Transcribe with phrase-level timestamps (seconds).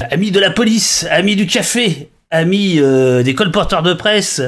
[0.00, 4.42] Amis de la police, amis du café, amis euh, des colporteurs de presse,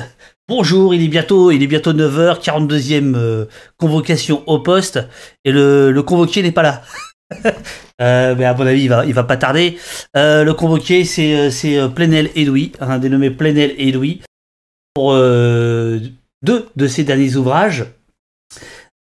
[0.48, 3.44] bonjour, il est bientôt, il est bientôt 9h, 42e euh,
[3.76, 4.98] convocation au poste,
[5.44, 6.82] et le, convoqué n'est pas là.
[8.02, 9.78] Euh, mais à mon avis, il va, va pas tarder.
[10.14, 14.20] le convoqué, c'est, c'est Plenel Edoui, un dénommé Plenel Edoui,
[14.92, 17.86] pour deux de ses derniers ouvrages.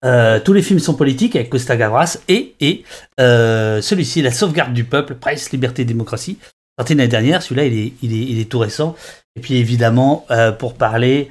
[0.04, 2.84] Tous les films sont politiques avec Costa Gavras et, et
[3.18, 6.38] celui-ci, La sauvegarde du peuple, presse, liberté, démocratie,
[6.78, 7.42] sorti l'année dernière.
[7.42, 8.96] Celui-là, il est, il, est, il est tout récent.
[9.36, 11.30] Et puis évidemment, euh, pour parler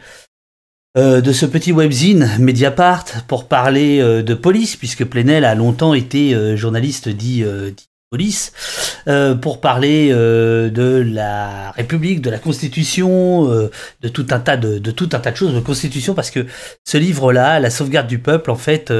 [0.99, 5.95] euh, de ce petit webzine Mediapart, pour parler euh, de police, puisque Plenel a longtemps
[5.95, 8.53] été journaliste dit, dit police,
[9.41, 15.09] pour parler de la République, de la Constitution, de tout un tas de, de, tout
[15.13, 16.47] un tas de choses de Constitution, parce que
[16.85, 18.93] ce livre-là, La sauvegarde du peuple, en fait,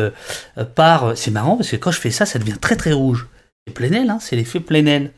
[0.75, 1.13] part.
[1.15, 3.29] C'est marrant parce que quand je fais ça, ça devient très très rouge.
[3.67, 5.13] C'est Plenel, hein, c'est l'effet Plenel.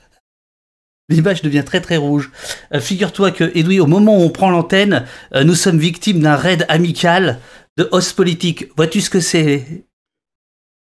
[1.09, 2.31] L'image devient très très rouge.
[2.73, 6.37] Euh, figure-toi que, Edoui, au moment où on prend l'antenne, euh, nous sommes victimes d'un
[6.37, 7.41] raid amical
[7.77, 8.69] de host politique.
[8.77, 9.85] Vois-tu ce que c'est?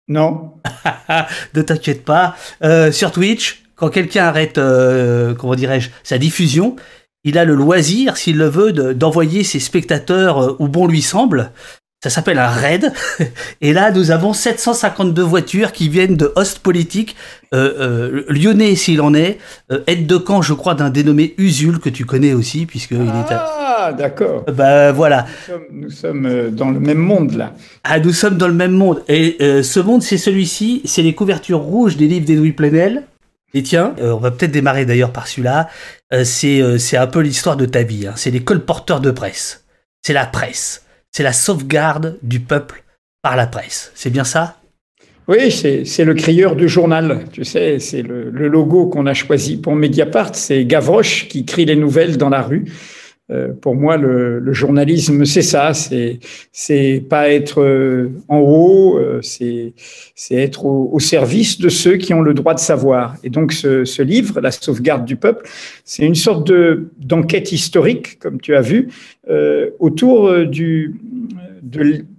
[0.07, 0.53] Non.
[1.53, 2.35] ne t'inquiète pas.
[2.63, 4.59] Euh, sur Twitch, quand quelqu'un arrête,
[5.37, 6.75] comment dirais-je, sa diffusion,
[7.23, 11.51] il a le loisir, s'il le veut, d'envoyer ses spectateurs où bon lui semble.
[12.03, 12.93] Ça s'appelle un raid.
[13.61, 17.15] Et là, nous avons 752 voitures qui viennent de host politique,
[17.55, 19.39] euh, euh, lyonnais s'il en est,
[19.71, 23.01] euh, aide de camp, je crois, d'un dénommé Usul que tu connais aussi, puisque il
[23.01, 23.31] est.
[23.31, 24.45] Ah, d'accord.
[24.45, 25.25] Bah voilà.
[25.71, 27.53] Nous sommes, dans le même monde là.
[27.83, 29.03] Ah, nous sommes dans le même monde.
[29.07, 30.83] Et ce monde, c'est celui-ci.
[30.85, 33.03] C'est les couvertures rouges des livres d'Edoui Plenel.
[33.55, 35.67] Et tiens, on va peut-être démarrer d'ailleurs par celui-là.
[36.23, 38.05] c'est c'est un peu l'histoire de ta vie.
[38.05, 38.13] Hein.
[38.15, 39.65] C'est les colporteurs de presse.
[40.03, 40.83] C'est la presse
[41.17, 42.83] c'est la sauvegarde du peuple
[43.23, 43.91] par la presse.
[43.95, 44.57] C'est bien ça?
[45.27, 47.25] Oui, c'est le crieur du journal.
[47.31, 50.35] Tu sais, c'est le, logo qu'on a choisi pour Mediapart.
[50.35, 52.65] C'est Gavroche qui crie les nouvelles dans la rue.
[53.29, 55.71] Euh, pour moi, le, journalisme, c'est ça.
[55.73, 59.73] C'est pas être euh, en haut, euh, c'est
[60.31, 63.15] être au, service de ceux qui ont le droit de savoir.
[63.23, 65.49] Et donc, ce, livre, La sauvegarde du peuple,
[65.83, 68.89] c'est une sorte de d'enquête historique, comme tu as vu,
[69.79, 70.95] autour du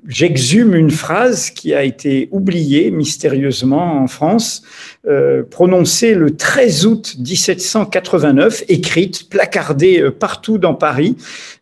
[0.07, 4.63] j'exhume une phrase qui a été oubliée mystérieusement en France,
[5.07, 11.17] euh, prononcée le 13 août 1789, écrite, placardée euh, partout dans Paris,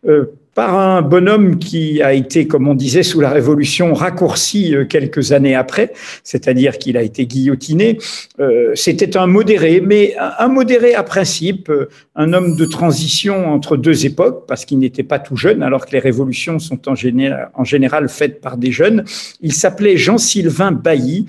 [0.07, 0.25] euh,
[0.57, 5.31] par un bonhomme qui a été, comme on disait sous la Révolution, raccourci euh, quelques
[5.31, 7.99] années après, c'est-à-dire qu'il a été guillotiné.
[8.39, 13.77] Euh, c'était un modéré, mais un modéré à principe, euh, un homme de transition entre
[13.77, 17.51] deux époques, parce qu'il n'était pas tout jeune, alors que les révolutions sont en général,
[17.53, 19.05] en général faites par des jeunes.
[19.41, 21.27] Il s'appelait Jean-Sylvain Bailly.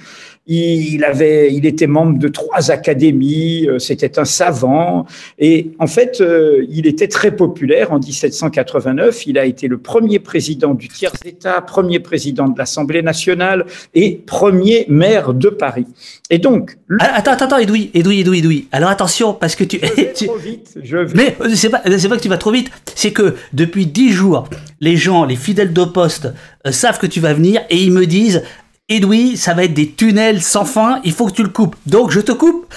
[0.50, 3.68] Il avait, il était membre de trois académies.
[3.68, 5.04] Euh, c'était un savant.
[5.38, 9.26] Et en fait, euh, il était très populaire en 1789.
[9.26, 14.86] Il a été le premier président du tiers-État, premier président de l'Assemblée nationale et premier
[14.88, 15.86] maire de Paris.
[16.30, 16.78] Et donc.
[16.98, 18.68] Ah, attends, attends, attends, Edoui, Edoui, Edoui, Edoui.
[18.72, 19.78] Alors attention, parce que tu.
[19.82, 20.78] Je vais trop vite.
[20.82, 21.14] Je vais...
[21.14, 22.70] Mais euh, c'est pas, c'est pas que tu vas trop vite.
[22.94, 24.48] C'est que depuis dix jours,
[24.80, 26.32] les gens, les fidèles de poste,
[26.70, 28.42] savent que tu vas venir et ils me disent
[28.88, 31.76] Edoui, ça va être des tunnels sans fin, il faut que tu le coupes.
[31.86, 32.72] Donc je te coupe.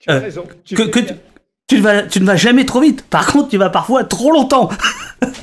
[0.00, 0.44] Tu as euh, raison.
[0.64, 0.98] Tu, que,
[1.68, 3.02] tu, ne vas, tu ne vas jamais trop vite.
[3.02, 4.70] Par contre, tu vas parfois trop longtemps.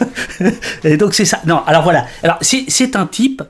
[0.83, 1.39] et donc c'est ça.
[1.45, 2.05] Non, alors voilà.
[2.21, 3.41] Alors c'est un type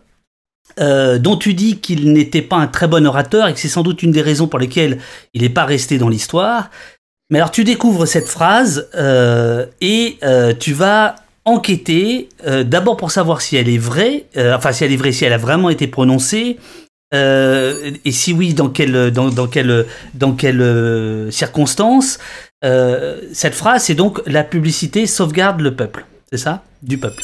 [0.79, 3.81] euh, dont tu dis qu'il n'était pas un très bon orateur et que c'est sans
[3.81, 4.99] doute une des raisons pour lesquelles
[5.33, 6.69] il n'est pas resté dans l'histoire.
[7.31, 10.19] Mais alors tu découvres cette phrase euh, et
[10.59, 11.15] tu vas
[11.49, 15.11] enquêter, euh, d'abord pour savoir si elle est vraie, euh, enfin si elle est vraie,
[15.11, 16.57] si elle a vraiment été prononcée,
[17.13, 22.19] euh, et si oui, dans quelle, dans, dans quelle, dans quelles circonstances.
[22.61, 26.63] cette phrase, c'est donc la publicité sauvegarde le peuple, c'est ça?
[26.81, 27.23] Du peuple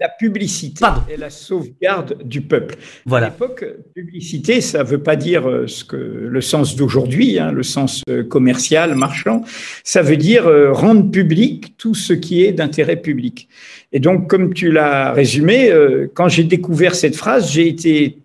[0.00, 2.76] la publicité et la sauvegarde du peuple.
[3.04, 3.26] Voilà.
[3.26, 3.64] À l'époque,
[3.94, 8.02] publicité, ça ne veut pas dire euh, ce que le sens d'aujourd'hui, hein, le sens
[8.08, 9.42] euh, commercial, marchand.
[9.84, 13.48] Ça veut dire euh, rendre public tout ce qui est d'intérêt public.
[13.92, 15.72] Et donc, comme tu l'as résumé,
[16.14, 18.18] quand j'ai découvert cette phrase, j'ai été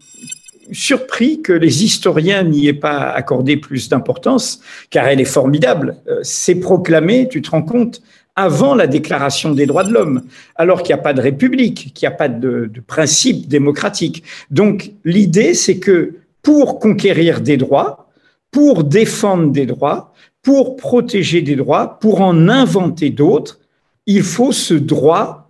[0.72, 5.98] surpris que les historiens n'y aient pas accordé plus d'importance, car elle est formidable.
[6.24, 8.02] C'est proclamé, tu te rends compte,
[8.36, 10.24] avant la déclaration des droits de l'homme,
[10.56, 14.24] alors qu'il n'y a pas de république, qu'il n'y a pas de, principe démocratique.
[14.50, 18.10] Donc l'idée, c'est que pour conquérir des droits,
[18.52, 23.60] pour défendre des droits, pour protéger des droits, pour en inventer d'autres,
[24.08, 25.41] il faut ce droit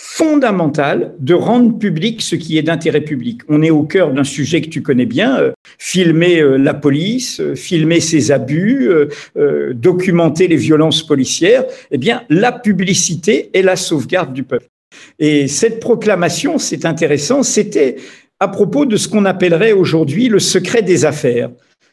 [0.00, 3.40] fondamental de rendre public ce qui est d'intérêt public.
[3.48, 7.40] On est au cœur d'un sujet que tu connais bien, euh, filmer euh, la police,
[7.40, 8.88] euh, filmer ses abus,
[9.72, 11.64] documenter les violences policières.
[11.90, 14.68] Eh bien, la publicité est la sauvegarde du peuple.
[15.18, 17.96] Et cette proclamation, c'est intéressant, c'était
[18.38, 21.50] à propos de ce qu'on appellerait aujourd'hui le secret des affaires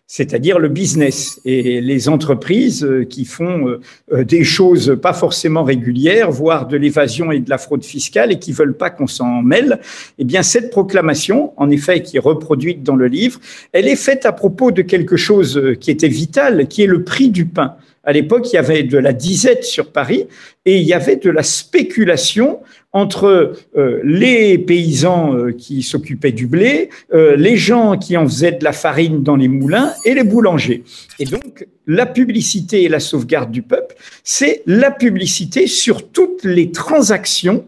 [0.07, 3.81] c'est-à-dire le business et les entreprises euh, qui font euh,
[4.13, 8.37] euh, des choses pas forcément régulières, voire de l'évasion et de la fraude fiscale et
[8.37, 9.79] qui veulent pas qu'on s'en mêle.
[10.19, 13.39] Eh bien, cette proclamation, en effet, qui est reproduite dans le livre,
[13.71, 17.29] elle est faite à propos de quelque chose qui était vital, qui est le prix
[17.29, 17.75] du pain.
[18.05, 20.27] À l'époque, il y avait de la disette sur Paris
[20.65, 22.59] et il y avait de la spéculation
[22.93, 28.53] entre euh, les paysans euh, qui s'occupaient du blé, euh, les gens qui en faisaient
[28.53, 30.83] de la farine dans les moulins et les boulangers.
[31.19, 36.71] Et donc, la publicité et la sauvegarde du peuple, c'est la publicité sur toutes les
[36.71, 37.65] transactions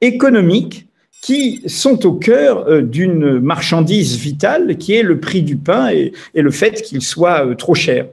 [0.00, 0.86] économiques
[1.20, 6.40] qui sont au cœur d'une marchandise vitale qui est le prix du pain et, et
[6.40, 8.06] le fait qu'il soit trop cher.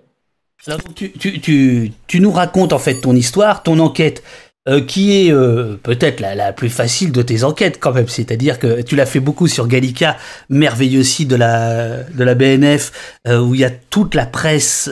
[0.66, 4.24] Alors, tu, tu, tu, tu, nous racontes en fait ton histoire, ton enquête,
[4.68, 8.10] euh, qui est euh, peut-être la, la, plus facile de tes enquêtes quand même.
[8.10, 10.18] C'est-à-dire que tu l'as fait beaucoup sur Gallica,
[10.50, 12.92] merveilleux site de la, de la BNF,
[13.30, 14.90] euh, où il y a toute la presse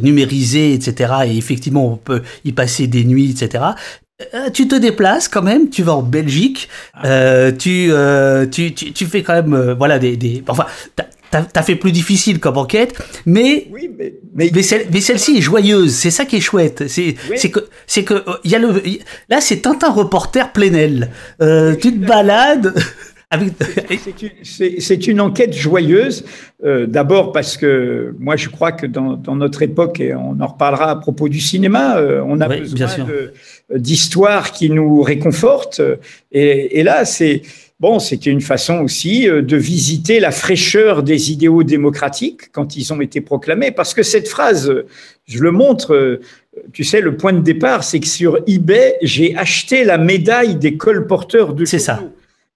[0.00, 1.12] numérisée, etc.
[1.26, 3.64] Et effectivement, on peut y passer des nuits, etc.
[4.52, 7.50] tu te déplaces quand même, tu vas en Belgique, ah.
[7.50, 7.90] tu,
[8.52, 10.66] tu, tu, tu, fais quand même, voilà, des, des enfin,
[11.30, 13.68] T'as as fait plus difficile comme enquête, mais
[14.34, 15.94] mais, mais, celle-ci est joyeuse.
[15.94, 16.88] C'est ça qui est chouette.
[16.88, 18.82] C'est c'est que c'est que il y a le
[19.28, 21.10] là c'est Tintin reporter plénel.
[21.40, 22.74] Euh, tu te balades.
[24.42, 26.24] C'est une, enquête joyeuse,
[26.64, 30.46] euh, d'abord parce que moi je crois que dans, dans, notre époque, et on en
[30.48, 32.88] reparlera à propos du cinéma, euh, on a besoin
[33.72, 35.80] d'histoires qui nous réconfortent.
[36.32, 37.42] Et, et là, c'est
[37.80, 42.92] Bon, c'était une façon aussi euh, de visiter la fraîcheur des idéaux démocratiques quand ils
[42.92, 44.70] ont été proclamés, parce que cette phrase,
[45.26, 46.20] je le montre, euh,
[46.74, 50.76] tu sais, le point de départ, c'est que sur eBay, j'ai acheté la médaille des
[50.76, 52.02] colporteurs de C'est ça.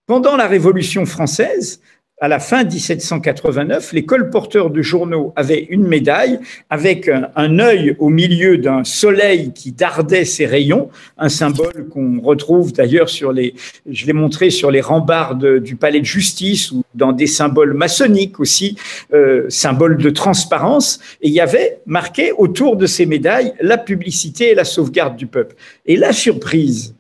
[0.06, 1.80] Pendant la Révolution française,
[2.24, 6.40] à la fin 1789, les colporteurs de journaux avaient une médaille
[6.70, 10.88] avec un, œil au milieu d'un soleil qui dardait ses rayons,
[11.18, 13.52] un symbole qu'on retrouve d'ailleurs sur les,
[13.86, 18.40] je l'ai montré sur les rambardes du palais de justice ou dans des symboles maçonniques
[18.40, 18.78] aussi,
[19.12, 21.00] euh, symboles de transparence.
[21.20, 25.26] Et il y avait marqué autour de ces médailles la publicité et la sauvegarde du
[25.26, 25.56] peuple.
[25.84, 26.94] Et la surprise,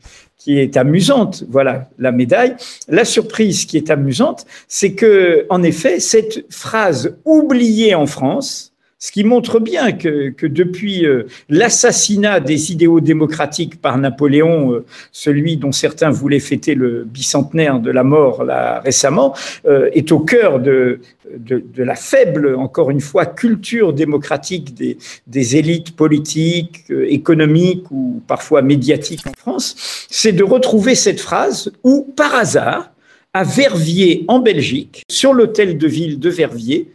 [0.44, 2.54] qui est amusante, voilà la médaille.
[2.86, 9.12] La surprise qui est amusante, c'est que, en effet, cette phrase oubliée en France, ce
[9.12, 15.72] qui montre bien que, depuis euh, l'assassinat des idéaux démocratiques par Napoléon, euh, celui dont
[15.72, 19.34] certains voulaient fêter le bicentenaire de la mort là, récemment,
[19.66, 21.00] euh, est au cœur de,
[21.76, 29.26] la faible, encore une fois, culture démocratique des, des élites politiques, économiques ou parfois médiatiques
[29.26, 32.90] en France, c'est de retrouver cette phrase où, par hasard,
[33.32, 36.88] à Verviers, en Belgique, sur l'hôtel de ville de Verviers,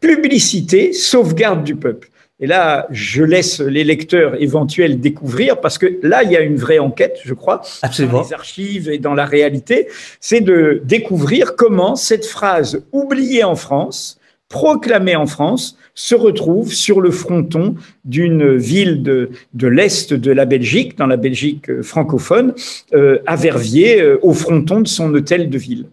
[0.00, 2.10] publicité, sauvegarde du peuple.
[2.40, 6.56] Et là, je laisse les lecteurs éventuels découvrir, parce que là, il y a une
[6.56, 8.18] vraie enquête, je crois, Absolument.
[8.18, 9.88] dans les archives et dans la réalité,
[10.20, 17.00] c'est de découvrir comment cette phrase oubliée en France, proclamée en France, se retrouve sur
[17.00, 17.74] le fronton
[18.04, 22.54] d'une ville de, de l'Est de la Belgique, dans la Belgique francophone,
[22.94, 25.86] euh, à Verviers, euh, au fronton de son hôtel de ville.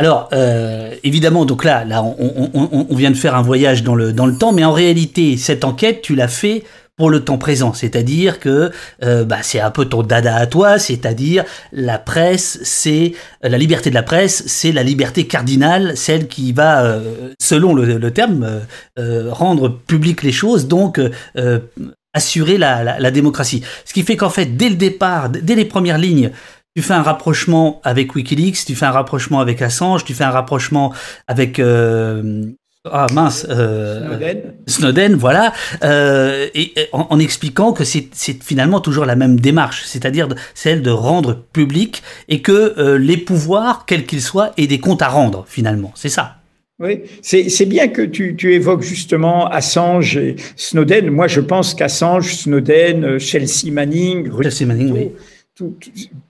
[0.00, 4.26] Alors, euh, évidemment, donc là, là on, vient de faire un voyage dans le, dans
[4.26, 6.62] le temps, mais en réalité, cette enquête, tu l'as fait
[6.96, 8.70] pour le temps présent, c'est-à-dire que
[9.02, 13.90] euh, bah, c'est un peu ton dada à toi, c'est-à-dire la presse, c'est la liberté
[13.90, 18.60] de la presse, c'est la liberté cardinale, celle qui va, euh, selon le, terme,
[18.96, 21.00] rendre public les choses, donc
[22.14, 23.64] assurer la, la démocratie.
[23.84, 26.30] Ce qui fait qu'en fait, dès le départ, dès les premières lignes,
[26.78, 30.30] tu fais un rapprochement avec Wikileaks, tu fais un rapprochement avec Assange, tu fais un
[30.30, 30.94] rapprochement
[31.26, 32.44] avec euh,
[32.84, 34.42] ah mince euh, Snowden.
[34.68, 38.06] Snowden, voilà, euh, et, en, expliquant que c'est
[38.44, 44.06] finalement toujours la même démarche, c'est-à-dire celle de rendre public et que les pouvoirs, quels
[44.06, 45.90] qu'ils soient, aient des comptes à rendre finalement.
[45.96, 46.36] C'est ça.
[46.78, 51.10] Oui, c'est bien que tu, tu, évoques justement Assange et Snowden.
[51.10, 55.10] Moi, je pense qu'Assange, Snowden, Chelsea Manning, Chelsea Manning, oui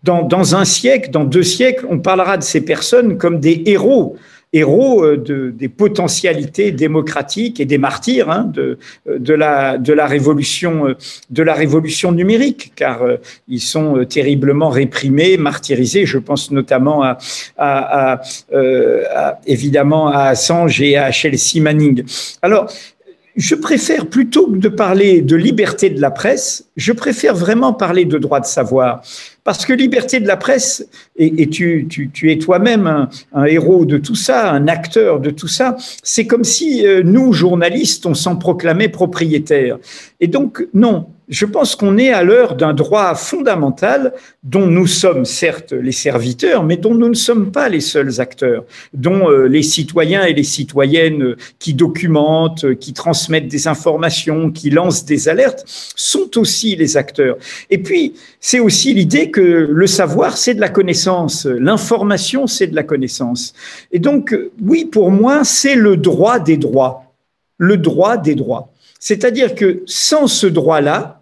[0.03, 4.17] dans, dans, un siècle, dans deux siècles, on parlera de ces personnes comme des héros
[4.55, 10.07] héros euh, de, des potentialités démocratiques et des martyrs hein, de, de, la, de, la
[10.07, 10.95] révolution,
[11.29, 13.03] de la révolution numérique, car
[13.47, 16.07] ils sont terriblement réprimés, martyrisés.
[16.07, 17.19] Je pense notamment à,
[17.59, 18.23] à,
[18.55, 22.05] à, évidemment à Assange et à Chelsea Manning.
[22.41, 22.73] Alors,
[23.39, 28.05] je préfère plutôt que de parler de liberté de la presse, je préfère vraiment parler
[28.05, 29.01] de droit de savoir.
[29.45, 34.17] Parce que liberté de la presse, et, tu, tu, es toi-même un, héros de tout
[34.17, 38.89] ça, un acteur de tout ça, c'est comme si euh, nous, journalistes, on s'en proclamait
[38.89, 39.79] propriétaires.
[40.19, 45.25] Et donc, non, je pense qu'on est à l'heure d'un droit fondamental dont nous sommes
[45.25, 49.63] certes les serviteurs, mais dont nous ne sommes pas les seuls acteurs, dont euh, les
[49.63, 56.39] citoyens et les citoyennes qui documentent, qui transmettent des informations, qui lancent des alertes, sont
[56.39, 57.37] aussi les acteurs.
[57.69, 62.75] Et puis, c'est aussi l'idée que le savoir, c'est de la connaissance, l'information, c'est de
[62.75, 63.53] la connaissance.
[63.93, 67.05] Et donc, oui, pour moi, c'est le droit des droits,
[67.59, 68.73] le droit des droits.
[68.99, 71.18] C'est-à-dire que sans ce droit-là,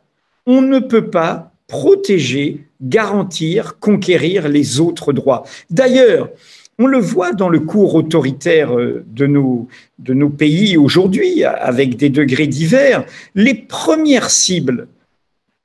[0.46, 5.44] on ne peut pas protéger, garantir, conquérir les autres droits.
[5.70, 6.30] D'ailleurs,
[6.78, 9.66] on le voit dans le cours autoritaire euh, de nos,
[9.98, 14.88] de nos pays aujourd'hui, avec des degrés divers, les premières cibles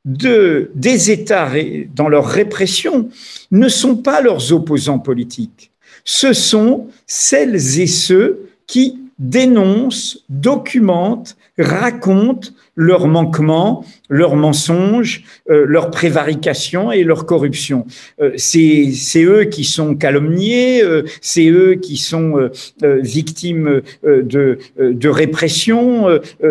[0.05, 1.49] de, des États
[1.93, 3.09] dans leur répression
[3.51, 5.71] ne sont pas leurs opposants politiques.
[6.03, 15.91] Ce sont celles et ceux qui dénoncent, documentent, racontent leurs manquements, leurs mensonges, euh, leurs
[15.91, 17.85] prévarications et leur corruption.
[18.21, 22.49] Euh, c'est eux qui sont calomniés, euh, c'est eux qui sont
[22.81, 26.07] victimes de, de répression,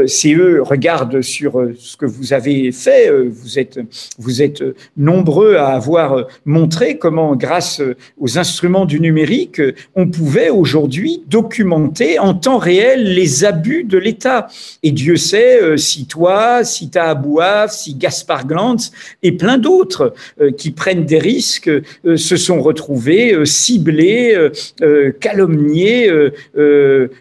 [0.07, 3.81] c'est eux, regarde sur ce que vous avez fait, vous êtes,
[4.19, 4.62] vous êtes
[4.97, 7.83] nombreux à avoir montré comment, grâce
[8.19, 9.61] aux instruments du numérique,
[9.95, 14.49] on pouvait aujourd'hui documenter en temps réel les abus de l'État.
[14.83, 18.92] Et Dieu sait si toi, si Abouaf, si Gaspard Glantz
[19.23, 24.37] et plein d'autres euh, qui prennent des risques euh, se sont retrouvés euh, ciblés,
[25.21, 26.11] calomniés,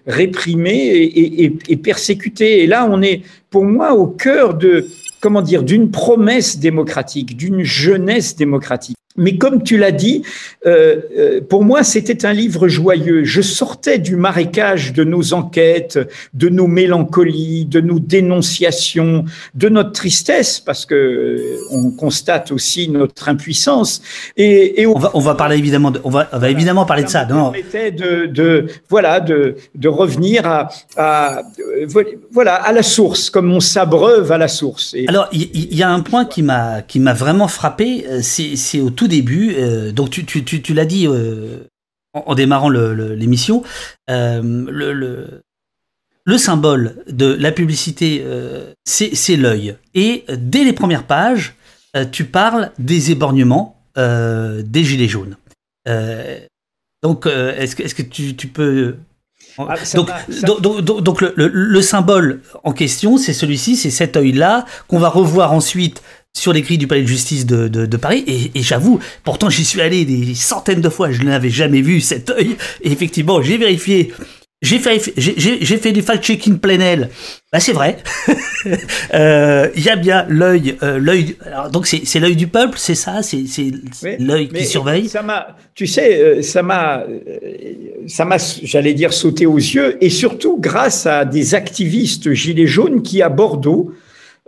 [0.05, 2.63] réprimés et, et persécutés.
[2.63, 4.86] Et là, on est pour moi au cœur de
[5.21, 8.98] comment dire d'une promesse démocratique, d'une jeunesse démocratique.
[9.20, 10.24] Mais comme tu l'as dit,
[10.66, 13.26] euh, euh, pour moi, c'était un livre joyeux.
[13.26, 16.00] Je sortais du marécage de nos enquêtes,
[16.34, 22.88] de nos mélancolies, de nos dénonciations, de notre tristesse, parce que euh, on constate aussi
[22.88, 24.02] notre impuissance.
[24.38, 27.10] Et, on, va, on va parler évidemment, de, on va, on va évidemment parler de
[27.10, 27.26] ça.
[27.26, 27.52] Non.
[27.52, 31.42] De, de, voilà, de, de revenir à, à,
[32.32, 34.96] voilà, à la source, comme on s'abreuve à la source.
[35.08, 39.09] Alors, il y, a un point qui m'a, qui m'a vraiment frappé, c'est au tout
[39.10, 41.68] début, euh, donc tu, tu, tu, l'as dit euh,
[42.13, 43.63] en, démarrant l'émission,
[44.10, 45.42] euh, le, le,
[46.24, 48.24] le, symbole de la publicité,
[48.86, 49.75] c'est l'œil.
[49.94, 51.56] Et dès les premières pages,
[52.12, 55.36] tu parles des éborgnements des gilets jaunes.
[57.04, 58.96] donc, est-ce que, est -ce que tu, tu peux
[59.58, 60.10] ah, donc,
[60.62, 65.54] donc, donc, le, le, symbole en question, c'est celui-ci, c'est cet œil-là, qu'on va revoir
[65.54, 66.01] ensuite
[66.38, 68.24] sur les grilles du palais de justice de, de, Paris.
[68.27, 72.29] Et, j'avoue, pourtant j'y suis allé des centaines de fois, je n'avais jamais vu cet
[72.29, 72.55] œil.
[72.81, 74.13] Et effectivement, j'ai vérifié.
[74.62, 77.09] J'ai fait, j'ai fait du fact-checking plein aile.
[77.51, 77.98] Bah, c'est vrai.
[79.13, 81.38] Euh, il y a bien l'œil, euh, l'œil.
[81.71, 83.45] Donc c'est l'œil du peuple, c'est ça, c'est
[84.19, 85.07] l'œil qui surveille?
[85.07, 87.05] Ça m'a, tu sais, euh, ça m'a,
[88.05, 93.01] ça m'a, j'allais dire sauté aux yeux, et surtout grâce à des activistes gilets jaunes
[93.01, 93.93] qui à Bordeaux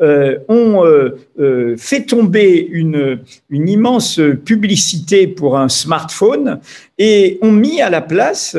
[0.01, 3.19] euh, ont euh, euh, fait tomber une,
[3.51, 6.59] une immense publicité pour un smartphone
[6.97, 8.55] et ont mis à la place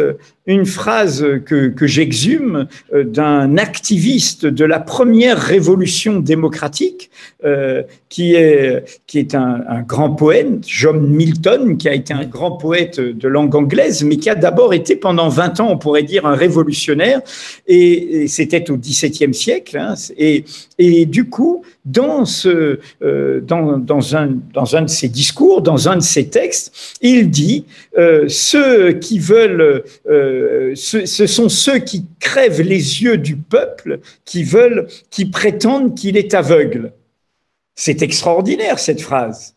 [0.46, 7.10] une phrase que, que j'exhume d'un activiste de la première révolution démocratique,
[7.44, 12.52] euh, qui est, qui est un, grand poète, John Milton, qui a été un grand
[12.52, 16.26] poète de langue anglaise, mais qui a d'abord été pendant 20 ans, on pourrait dire,
[16.26, 17.22] un révolutionnaire,
[17.66, 19.78] et, c'était au XVIIe siècle.
[19.78, 20.44] Hein, et,
[20.78, 25.88] et du coup, dans, ce, euh, dans, dans, un, dans un de ses discours, dans
[25.88, 27.64] un de ses textes, il dit
[27.98, 34.00] euh, ceux qui veulent, euh, ce, ce, sont ceux qui crèvent les yeux du peuple,
[34.24, 36.92] qui veulent, qui prétendent qu'il est aveugle.
[37.74, 39.54] C'est extraordinaire cette phrase.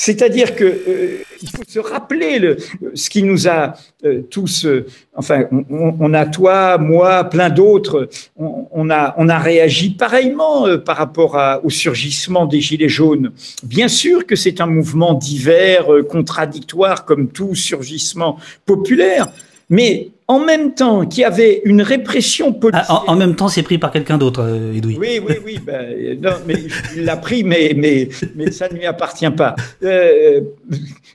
[0.00, 2.56] C'est-à-dire que euh, il faut se rappeler le,
[2.94, 3.74] ce qui nous a
[4.04, 4.86] euh, tous, euh,
[5.16, 11.36] enfin, on, a toi, moi, plein d'autres, on, a on a réagi pareillement par rapport
[11.36, 13.32] à, au surgissement des gilets jaunes.
[13.64, 19.26] Bien sûr que c'est un mouvement divers, contradictoire, comme tout surgissement populaire,
[19.68, 22.84] mais en même temps qu'il y avait une répression policière.
[22.90, 24.98] Ah, en, même temps, c'est pris par quelqu'un d'autre, euh, Edoui.
[24.98, 25.58] Oui, oui, oui.
[25.68, 26.54] Ben, non, mais
[26.96, 29.54] il l'a pris, mais, mais, mais ça ne lui appartient pas.
[29.82, 30.40] Euh,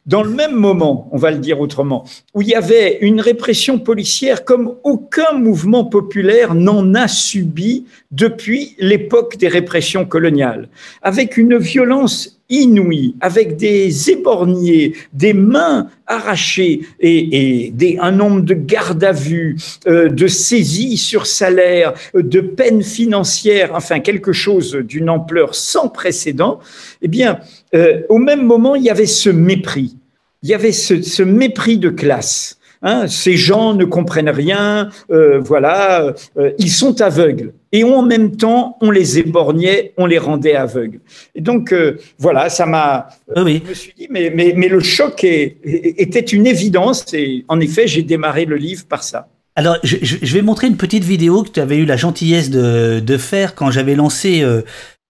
[0.06, 3.80] dans le même moment, on va le dire autrement, où il y avait une répression
[3.80, 10.70] policière comme aucun mouvement populaire n'en a subi depuis l'époque des répressions coloniales,
[11.02, 19.04] avec une violence inouïe, avec des éborgnés, des mains arrachées et, un nombre de gardes
[19.04, 19.58] à vue,
[19.88, 26.60] euh, de saisies sur salaire, de peines financières, enfin quelque chose d'une ampleur sans précédent,
[27.02, 27.40] eh bien,
[27.76, 29.96] euh, au même moment, il y avait ce mépris,
[30.42, 32.60] il y avait ce mépris de classe.
[32.86, 37.54] Hein, ces gens ne comprennent rien, euh, voilà, euh, ils sont aveugles.
[37.72, 41.00] Et en même temps, on les éborgnait, on les rendait aveugles.
[41.34, 43.08] Et donc, euh, voilà, ça m'a.
[43.34, 47.14] Je me suis dit, mais, mais, mais le choc était une évidence.
[47.14, 49.30] Et en effet, j'ai démarré le livre par ça.
[49.56, 53.00] Alors, je, je, vais montrer une petite vidéo que tu avais eu la gentillesse de,
[53.00, 54.44] de faire quand j'avais lancé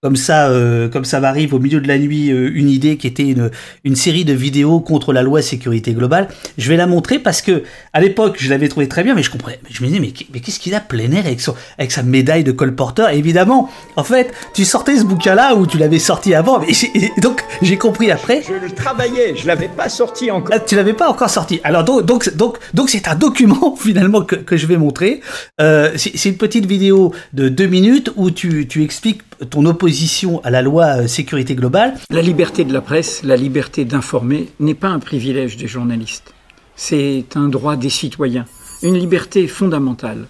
[0.04, 3.06] comme ça, euh, comme ça m'arrive au milieu de la nuit, euh, une idée qui
[3.06, 3.50] était une,
[3.84, 6.28] une série de vidéos contre la loi sécurité globale.
[6.58, 7.62] Je vais la montrer parce que
[7.94, 9.58] à l'époque, je l'avais trouvé très bien, mais je comprenais.
[9.70, 12.44] Je me disais, mais, mais qu'est-ce qu'il a plein air avec, son, avec sa médaille
[12.44, 16.74] de colporteur Évidemment, en fait, tu sortais ce bouquin-là ou tu l'avais sorti avant, mais
[17.22, 18.42] donc j'ai compris après.
[18.46, 20.54] Je, le travaillais, je l'avais pas sorti encore.
[20.54, 21.62] Ah, tu l'avais pas encore sorti.
[21.64, 25.22] Alors donc donc donc donc c'est un document finalement que, que je vais montrer.
[25.62, 30.50] Euh, c'est une petite vidéo de deux minutes où tu, tu expliques ton opposition à
[30.50, 31.94] la loi euh, sécurité globale.
[32.10, 36.34] La liberté de la presse, la liberté d'informer n'est pas un privilège des journalistes.
[36.76, 38.46] C'est un droit des citoyens,
[38.82, 40.26] une liberté fondamentale.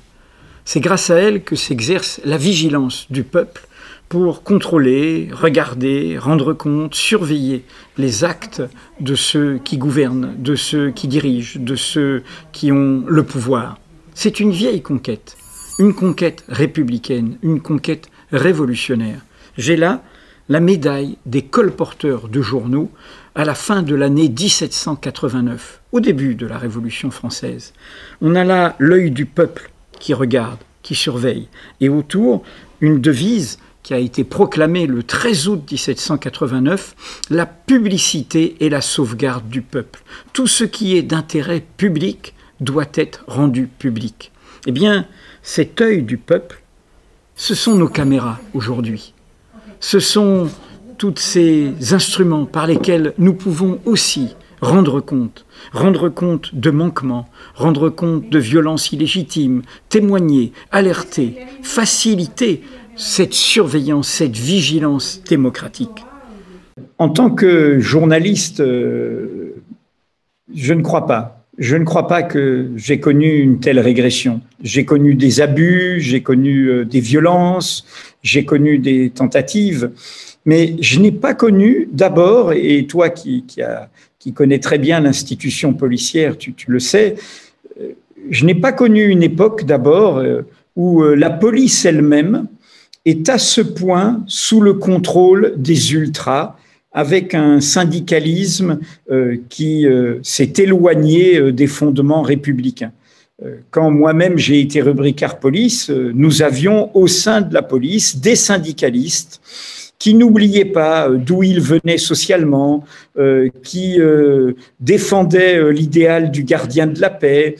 [0.64, 3.66] C'est grâce à elle que s'exerce la vigilance du peuple
[4.08, 7.64] pour contrôler, regarder, rendre compte, surveiller
[7.98, 8.62] les actes
[9.00, 13.78] de ceux qui gouvernent, de ceux qui dirigent, de ceux qui ont le pouvoir.
[14.14, 15.36] C'est une vieille conquête,
[15.78, 19.20] une conquête républicaine, une conquête révolutionnaire.
[19.56, 20.02] J'ai là
[20.48, 22.90] la médaille des colporteurs de journaux
[23.34, 27.72] à la fin de l'année 1789, au début de la Révolution française.
[28.20, 31.48] On a là l'œil du peuple qui regarde, qui surveille,
[31.80, 32.42] et autour
[32.80, 39.48] une devise qui a été proclamée le 13 août 1789, la publicité et la sauvegarde
[39.48, 40.02] du peuple.
[40.32, 44.32] Tout ce qui est d'intérêt public doit être rendu public.
[44.66, 45.06] Eh bien,
[45.42, 46.63] cet œil du peuple,
[47.36, 49.14] ce sont nos caméras aujourd'hui.
[49.80, 50.48] Ce sont
[50.98, 57.90] tous ces instruments par lesquels nous pouvons aussi rendre compte, rendre compte de manquements, rendre
[57.90, 62.62] compte de violences illégitimes, témoigner, alerter, faciliter
[62.96, 66.04] cette surveillance, cette vigilance démocratique.
[66.98, 69.62] En tant que journaliste, euh,
[70.54, 74.40] je ne crois pas je ne crois pas que j'ai connu une telle régression.
[74.62, 77.86] J'ai connu des abus, j'ai connu euh, des violences,
[78.22, 79.90] j'ai connu des tentatives,
[80.44, 83.88] mais je n'ai pas connu d'abord, et toi qui, qui, a,
[84.18, 87.14] qui connais très bien l'institution policière, tu, tu, le sais,
[87.80, 87.92] euh,
[88.30, 90.42] je n'ai pas connu une époque d'abord euh,
[90.76, 92.48] où la police elle-même
[93.04, 96.56] est à ce point sous le contrôle des ultras
[96.94, 98.78] avec un syndicalisme
[99.10, 102.92] euh, qui euh, s'est éloigné euh, des fondements républicains.
[103.72, 109.40] Quand moi-même j'ai été rubricard police, nous avions au sein de la police des syndicalistes
[110.04, 112.84] qui n'oubliaient pas euh, d'où ils venaient socialement,
[113.18, 117.56] euh, qui euh, défendaient l'idéal du gardien de la paix,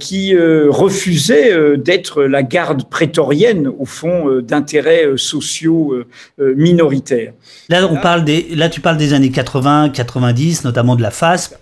[0.00, 5.94] qui refusaient d'être la garde prétorienne, au fond, d'intérêts sociaux
[6.38, 7.32] minoritaires.
[7.68, 11.54] Là, on parle des, là, tu parles des années 80, 90, notamment de la FASP.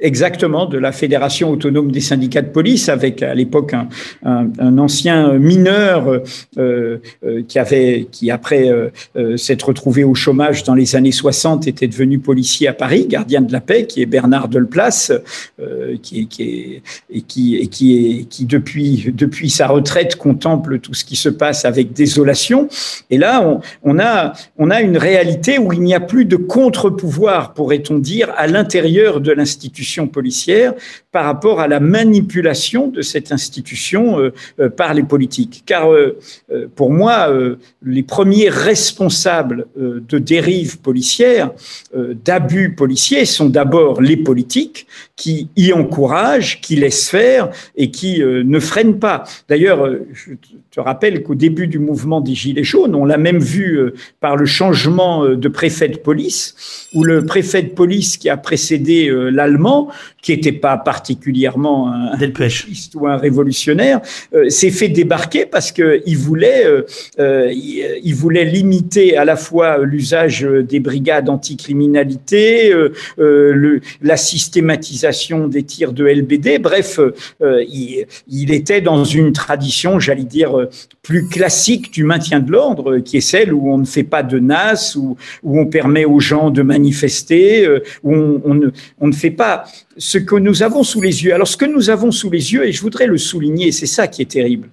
[0.00, 3.88] Exactement, de la Fédération autonome des syndicats de police, avec à l'époque un,
[4.24, 6.08] un, un, ancien mineur
[6.56, 11.12] euh, euh, qui avait, qui après euh, euh, s'être retrouvé au chômage dans les années
[11.12, 15.12] 60, était devenu policier à Paris, gardien de la paix, qui est Bernard Delplace,
[15.60, 20.78] euh, qui, qui est et qui et qui est qui depuis depuis sa retraite contemple
[20.78, 22.68] tout ce qui se passe avec désolation.
[23.10, 26.36] Et là, on, on a on a une réalité où il n'y a plus de
[26.36, 30.74] contre-pouvoir, pourrait-on dire, à l'intérieur de l'institution policière
[31.12, 35.62] par rapport à la manipulation de cette institution euh, euh, par les politiques.
[35.66, 36.18] Car euh,
[36.74, 37.28] pour moi,
[37.84, 41.50] les premiers responsables de dérives policières,
[41.94, 48.58] d'abus policiers, sont d'abord les politiques qui y encouragent, qui laissent faire et qui ne
[48.58, 49.24] freinent pas.
[49.48, 50.32] D'ailleurs, je
[50.70, 54.46] te rappelle qu'au début du mouvement des Gilets jaunes, on l'a même vu par le
[54.46, 59.88] changement de préfet de police, où le préfet de police qui a précédé l'allemand gouvernement,
[60.20, 62.16] qui n'était pas particulièrement un
[62.94, 64.00] ou un révolutionnaire,
[64.34, 66.82] euh, s'est fait débarquer parce qu'il voulait, euh,
[67.18, 72.72] euh, il voulait limiter à la fois l'usage des brigades anticriminalité,
[73.18, 76.58] le, la systématisation des tirs de LBD.
[76.58, 77.00] Bref,
[77.40, 80.68] il, il, était dans une tradition, j'allais dire,
[81.02, 84.38] plus classique du maintien de l'ordre, qui est celle où on ne fait pas de
[84.38, 87.68] NAS, où, où on permet aux gens de manifester,
[88.02, 88.68] où on, on, ne,
[89.00, 89.61] on ne fait pas
[89.96, 91.34] ce que nous avons sous les yeux.
[91.34, 94.06] Alors ce que nous avons sous les yeux, et je voudrais le souligner, c'est ça
[94.06, 94.68] qui est terrible.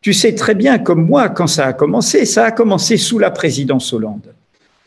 [0.00, 3.30] Tu sais très bien, comme moi, quand ça a commencé, ça a commencé sous la
[3.30, 4.34] présidence Hollande.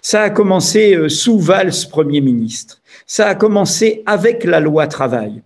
[0.02, 2.82] Ça a commencé euh, sous Valls, Premier ministre.
[3.06, 5.42] Ça a commencé avec la loi travail.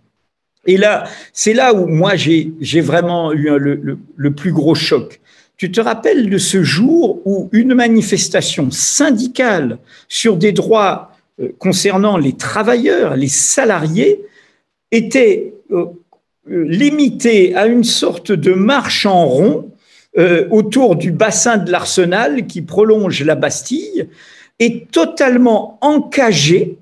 [0.66, 5.20] Et là, c'est là où moi j'ai vraiment eu le, plus gros choc.
[5.56, 9.78] Tu te rappelles de ce jour où une manifestation syndicale
[10.08, 11.12] sur des droits
[11.58, 14.20] concernant les travailleurs, les salariés,
[14.90, 15.86] était euh,
[16.50, 19.70] euh, limité à une sorte de marche en rond
[20.50, 24.06] autour du bassin de l'Arsenal qui prolonge la Bastille
[24.60, 26.78] et totalement encagé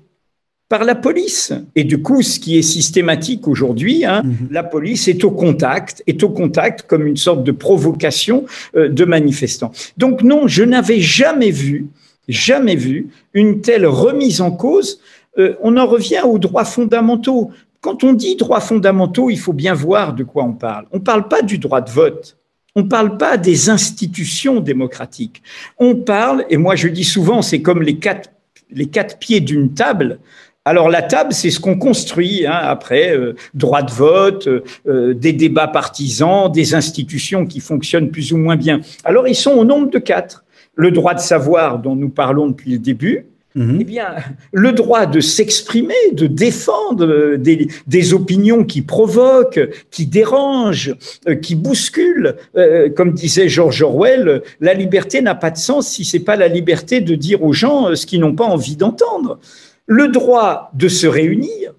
[0.69, 1.51] par la police.
[1.75, 4.49] Et du coup, ce qui est systématique aujourd'hui, hein, mhm.
[4.51, 9.71] la police est au contact, est au contact comme une sorte de provocation de manifestants.
[9.97, 11.87] Donc non, je n'avais jamais vu
[12.27, 14.99] jamais vu une telle remise en cause.
[15.37, 17.51] Euh, on en revient aux droits fondamentaux.
[17.81, 20.85] Quand on dit droits fondamentaux, il faut bien voir de quoi on parle.
[20.91, 22.37] On ne parle pas du droit de vote.
[22.75, 25.43] On ne parle pas des institutions démocratiques.
[25.77, 28.29] On parle, et moi je dis souvent, c'est comme les quatre,
[28.71, 30.19] les quatre pieds d'une table.
[30.65, 34.47] Alors la table, c'est ce qu'on construit hein, après, euh, droit de vote,
[34.87, 38.79] euh, des débats partisans, des institutions qui fonctionnent plus ou moins bien.
[39.03, 40.42] Alors ils sont au nombre de quatre
[40.75, 43.77] le droit de savoir dont nous parlons depuis le début, mhm.
[43.81, 44.15] eh bien,
[44.51, 50.95] le droit de s'exprimer, de défendre euh, des, opinions qui provoquent, qui dérangent,
[51.27, 52.35] euh, qui bousculent.
[52.55, 56.47] Euh, comme disait George Orwell, la liberté n'a pas de sens si c'est pas la
[56.47, 59.39] liberté de dire aux gens ce qu'ils n'ont pas envie d'entendre.
[59.85, 61.73] Le droit de se réunir,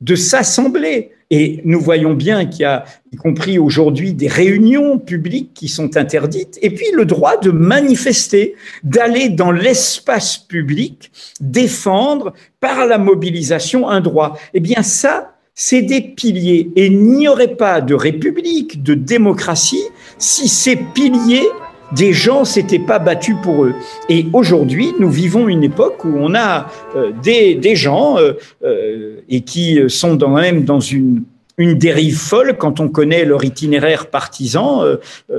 [0.00, 5.52] de s'assembler, et nous voyons bien qu'il y a, y compris aujourd'hui, des réunions publiques
[5.54, 6.58] qui sont interdites.
[6.62, 11.10] Et puis le droit de manifester, d'aller dans l'espace public,
[11.40, 14.38] défendre par la mobilisation un droit.
[14.54, 16.70] Eh bien ça, c'est des piliers.
[16.76, 19.84] Et il n'y aurait pas de république, de démocratie,
[20.18, 21.48] si ces piliers
[21.92, 23.74] des gens s'étaient pas battus pour eux.
[24.08, 28.32] Et aujourd'hui, nous vivons une époque où on a euh, des, des, gens euh,
[28.64, 31.24] euh, et qui sont dans, même dans une
[31.58, 34.82] une dérive folle quand on connaît leur itinéraire partisan.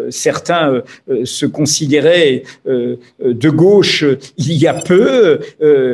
[0.10, 0.82] certains
[1.26, 4.04] se considéraient de gauche
[4.36, 5.40] il y a peu.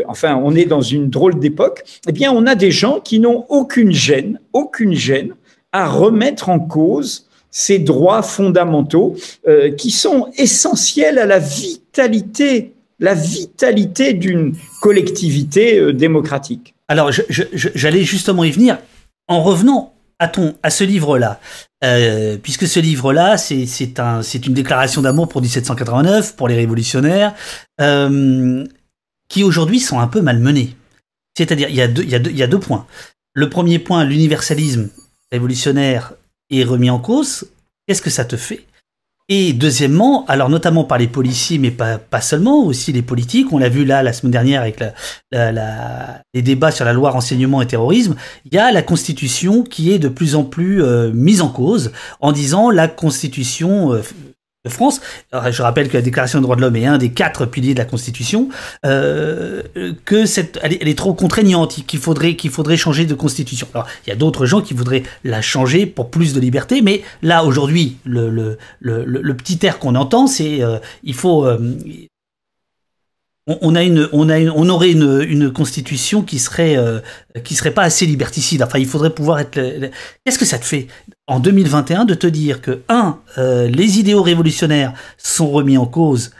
[0.07, 1.83] enfin, on est dans une drôle d'époque.
[2.07, 5.33] Eh bien, on a des gens qui n'ont aucune gêne, aucune gêne
[5.73, 7.22] à remettre en cause
[7.53, 9.15] ces droits fondamentaux
[9.47, 16.73] euh, qui sont essentiels à la vitalité, la vitalité d'une collectivité euh, démocratique.
[16.89, 17.11] Alors,
[17.53, 18.79] j'allais justement y venir
[19.27, 21.39] en revenant à, ton, à ce livre-là,
[21.83, 27.35] euh, puisque ce livre-là, c'est un, une déclaration d'amour pour 1789, pour les révolutionnaires,
[29.29, 30.75] qui aujourd'hui sont un peu malmenés.
[31.37, 32.85] C'est-à-dire, il, il, il y a deux points.
[33.33, 34.89] Le premier point, l'universalisme
[35.31, 36.13] révolutionnaire
[36.61, 37.45] remis en cause,
[37.87, 38.65] qu'est-ce que ça te fait?
[39.29, 43.57] Et deuxièmement, alors notamment par les policiers, mais pas, pas seulement, aussi les politiques, on
[43.57, 44.83] l'a vu là la semaine dernière avec
[45.31, 49.99] les débats sur la loi renseignement et terrorisme, il y a la Constitution qui est
[49.99, 54.01] de plus en plus euh, mise en cause en disant la Constitution euh,
[54.65, 55.01] de France.
[55.33, 57.79] je rappelle que la Déclaration des droits de l'homme est un des quatre piliers de
[57.79, 58.47] la Constitution,
[58.85, 59.61] euh,
[60.05, 63.67] que cette, elle est, trop contraignante, qu'il faudrait, qu'il faudrait changer de Constitution.
[63.73, 67.01] Alors, il y a d'autres gens qui voudraient la changer pour plus de liberté, mais
[67.21, 71.75] là, aujourd'hui, le, le, le, petit air qu'on entend, c'est euh, il faut, euh,
[73.47, 76.99] on, a une, on, a on aurait une, une constitution qui serait, euh,
[77.43, 78.63] qui serait pas assez liberticide.
[78.63, 79.59] Enfin, il faudrait pouvoir être.
[80.23, 80.87] Qu'est-ce que ça te fait
[81.27, 86.31] en 2021 de te dire que un, euh, les idéaux révolutionnaires sont remis en cause,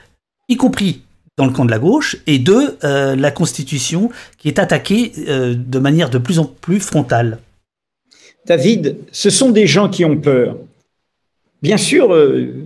[0.47, 1.01] y compris
[1.35, 5.79] dans le camp de la gauche, et deux, euh, la constitution qui est attaquée de
[5.79, 7.39] manière de plus en plus frontale.
[8.45, 10.57] David, ce sont des gens qui ont peur.
[11.61, 12.13] Bien sûr,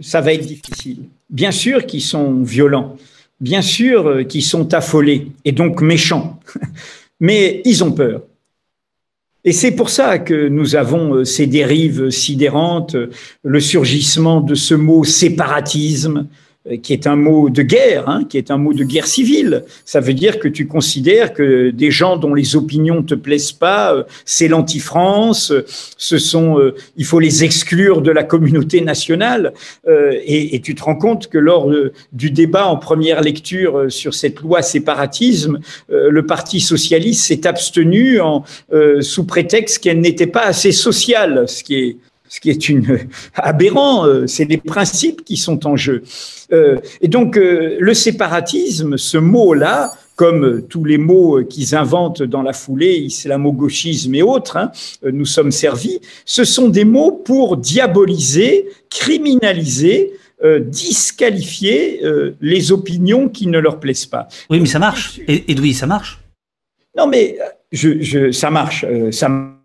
[0.02, 1.04] ça va être difficile.
[1.30, 2.97] Bien sûr qu'ils sont violents
[3.39, 6.39] bien sûr, euh, qui sont affolés et donc méchants,
[7.19, 8.21] mais ils ont peur.
[9.43, 12.95] Et c'est pour ça que nous avons euh, ces dérives sidérantes,
[13.43, 16.28] le surgissement de ce mot séparatisme,
[16.82, 19.63] qui est un mot de guerre, hein, qui est un mot de guerre civile.
[19.86, 24.06] Ça veut dire que tu considères que des gens dont les opinions te plaisent pas,
[24.25, 25.53] c'est l'anti-France,
[25.97, 29.53] ce sont, il faut les exclure de la communauté nationale.
[29.88, 31.71] Et, et, tu te rends compte que lors
[32.12, 38.43] du débat en première lecture sur cette loi séparatisme, le Parti socialiste s'est abstenu en,
[39.01, 41.97] sous prétexte qu'elle n'était pas assez sociale, ce qui est
[42.29, 42.99] ce qui est une
[43.35, 46.03] aberrant, euh, c'est les principes qui sont en jeu.
[46.51, 52.41] Euh, et donc euh, le séparatisme, ce mot-là, comme tous les mots qu'ils inventent dans
[52.41, 54.71] la foulée, islamo-gauchisme et autres, hein,
[55.03, 60.13] nous sommes servis, ce sont des mots pour diaboliser, criminaliser,
[60.61, 62.01] disqualifier
[62.41, 64.27] les opinions qui ne leur plaisent pas.
[64.49, 65.19] Oui, mais ça marche.
[65.27, 66.19] Et ça marche?
[66.97, 67.37] Non, mais
[67.71, 68.85] je, ça marche.
[69.11, 69.56] ça marche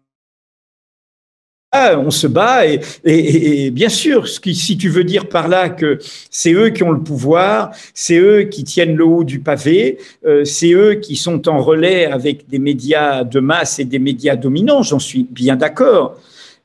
[1.75, 2.67] on se bat
[3.05, 5.99] et, bien sûr, si tu veux dire par là que
[6.31, 10.45] c'est eux qui ont le pouvoir, c'est eux qui tiennent le haut du pavé, euh,
[10.45, 14.83] c'est eux qui sont en relais avec des médias de masse et des médias dominants,
[14.83, 16.17] j'en suis bien d'accord.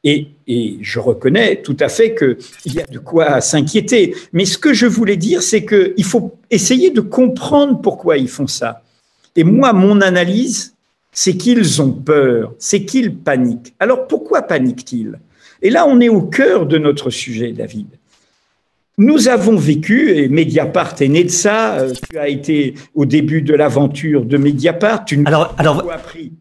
[0.04, 4.14] Et, et, je reconnais tout à fait qu'il y a de quoi s'inquiéter.
[4.32, 8.48] Mais ce que je voulais dire, c'est qu'il faut essayer de comprendre pourquoi ils font
[8.48, 8.84] ça.
[9.36, 10.77] Et moi, mon analyse,
[11.20, 13.74] c'est qu'ils ont peur, c'est qu'ils paniquent.
[13.80, 15.20] Alors pourquoi paniquent-ils?
[15.64, 17.88] Et là, on est au cœur de notre sujet, David.
[19.00, 23.42] Nous avons vécu, et Mediapart est né de ça, euh, tu as été au début
[23.42, 26.34] de l'aventure de Mediapart, tu nous alors, alors, appris.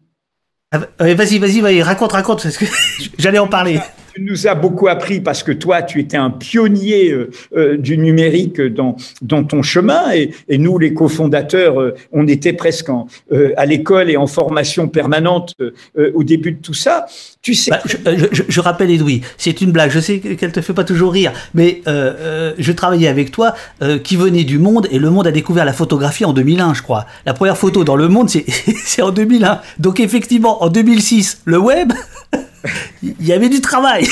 [0.71, 2.65] Ah, vas-y, vas-y, vas-y, raconte, raconte, parce que
[3.17, 3.79] j'allais en parler
[4.19, 8.61] nous as beaucoup appris parce que toi, tu étais un pionnier euh, euh, du numérique
[8.61, 13.07] dans, dans ton chemin et, et nous, les cofondateurs, euh, on était presque en,
[13.55, 15.55] à l'école et en formation permanente
[16.13, 17.05] au début de tout ça.
[17.41, 17.71] Tu sais.
[17.71, 19.91] Bah, je, je, rappelle, Edoui, c'est une blague.
[19.91, 23.53] Je sais qu'elle te fait pas toujours rire, mais je travaillais avec toi
[24.03, 27.05] qui venait du Monde et le Monde a découvert la photographie en 2001, je crois.
[27.25, 29.61] La première photo dans le Monde, c'est en 2001.
[29.79, 31.93] Donc effectivement, en 2006, le web.
[33.03, 34.07] Il y avait du travail.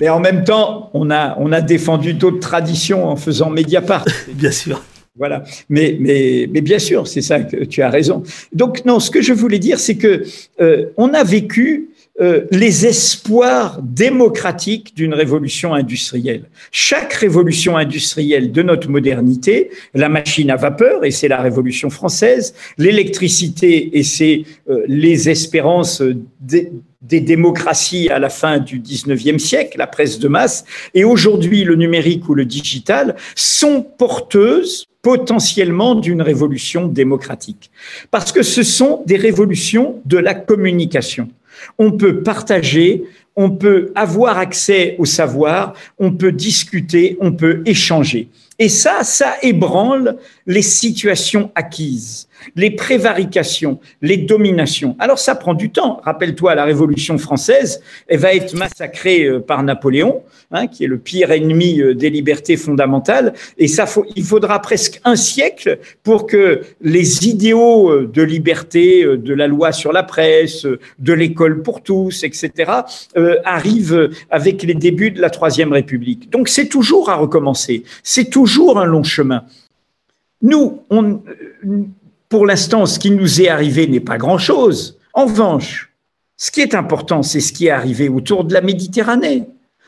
[0.00, 4.04] Mais en même temps, on a, on a défendu d'autres traditions en faisant Mediapart.
[4.28, 4.82] Bien sûr.
[5.16, 5.42] Voilà.
[5.68, 8.22] Mais, mais, mais bien sûr, c'est ça que tu as raison.
[8.52, 10.22] Donc, non, ce que je voulais dire, c'est que
[10.60, 11.88] euh, on a vécu
[12.20, 16.44] euh, les espoirs démocratiques d'une révolution industrielle.
[16.72, 22.54] Chaque révolution industrielle de notre modernité, la machine à vapeur, et c'est la révolution française,
[22.76, 26.02] l'électricité, et c'est euh, les espérances
[26.40, 31.62] des, des démocraties à la fin du 19e siècle, la presse de masse, et aujourd'hui
[31.62, 37.70] le numérique ou le digital, sont porteuses potentiellement d'une révolution démocratique.
[38.10, 41.28] Parce que ce sont des révolutions de la communication.
[41.78, 43.04] On peut partager,
[43.36, 48.28] on peut avoir accès au savoir, on peut discuter, on peut échanger.
[48.58, 50.16] Et ça, ça ébranle
[50.46, 54.96] les situations acquises les prévarications, les dominations.
[54.98, 56.00] Alors ça prend du temps.
[56.04, 60.98] Rappelle-toi, la Révolution française, elle va être massacrée euh, par Napoléon, hein, qui est le
[60.98, 63.34] pire ennemi euh, des libertés fondamentales.
[63.56, 69.34] Et ça, il faudra presque un siècle pour que les idéaux euh, de liberté, de
[69.34, 70.66] la loi sur la presse,
[70.98, 72.72] de l'école pour tous, etc.,
[73.44, 76.30] arrivent avec les débuts de la Troisième République.
[76.30, 77.84] Donc c'est toujours à recommencer.
[78.02, 79.44] C'est toujours un long chemin.
[80.42, 81.20] Nous, on,
[82.28, 84.98] pour l'instant, ce qui nous est arrivé n'est pas grand-chose.
[85.14, 85.92] En revanche,
[86.36, 89.44] ce qui est important, c'est ce qui est arrivé autour de la Méditerranée.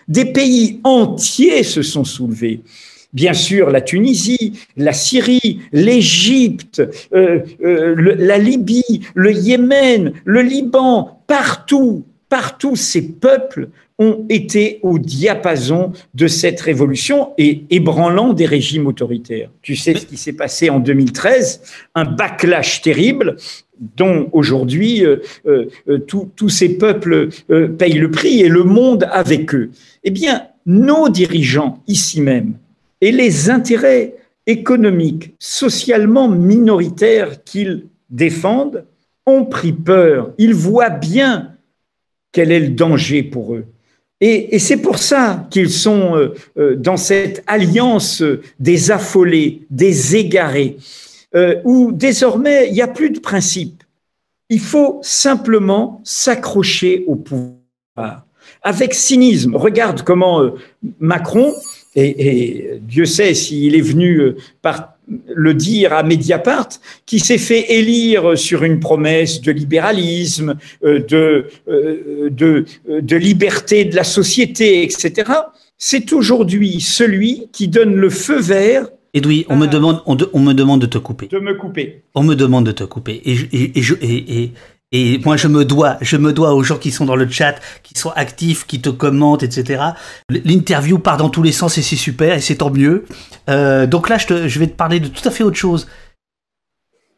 [0.08, 2.62] Des pays entiers se sont soulevés.
[3.12, 11.22] Bien sûr, la Tunisie, la Syrie, l'Égypte, euh, euh, la Libye, le Yémen, le Liban,
[11.26, 13.68] partout, partout ces peuples
[14.00, 19.50] ont été au diapason de cette révolution et ébranlant des régimes autoritaires.
[19.60, 21.60] Tu sais ce qui s'est passé en 2013,
[21.94, 23.36] un backlash terrible
[23.96, 27.28] dont aujourd'hui euh, euh, euh, tous ces peuples
[27.78, 29.70] payent le prix et le monde avec eux.
[30.02, 32.54] Eh bien, nos dirigeants ici même
[33.02, 34.14] et les intérêts
[34.46, 38.84] économiques, socialement minoritaires qu'ils défendent
[39.26, 40.32] ont pris peur.
[40.38, 41.52] Ils voient bien
[42.32, 43.66] quel est le danger pour eux.
[44.20, 48.22] Et, c'est pour ça qu'ils sont euh, euh, dans cette alliance
[48.58, 50.76] des affolés, des égarés,
[51.34, 53.82] euh, où désormais il n'y a plus de principe.
[54.50, 58.26] Il faut simplement s'accrocher au pouvoir.
[58.62, 60.50] Avec cynisme, regarde comment
[60.98, 61.54] Macron,
[61.94, 64.89] et, Dieu sait s'il est venu par
[65.34, 66.68] le dire à Mediapart,
[67.06, 73.84] qui s'est fait élire sur une promesse de libéralisme, euh, de, euh, de, de liberté
[73.84, 75.30] de la société, etc.,
[75.82, 78.88] c'est aujourd'hui celui qui donne le feu vert.
[79.14, 81.26] Edoui, on, me demande, on, me demande de te couper.
[81.28, 82.02] De me couper.
[82.14, 83.20] On me demande de te couper.
[83.24, 84.52] Et, et, et, je, et,
[84.92, 87.60] et moi, je me dois, je me dois aux gens qui sont dans le chat,
[87.84, 89.84] qui sont actifs, qui te commentent, etc.
[90.28, 93.04] L'interview part dans tous les sens et c'est super et c'est tant mieux.
[93.48, 95.86] Euh, donc là, je, vais te parler de tout à fait autre chose.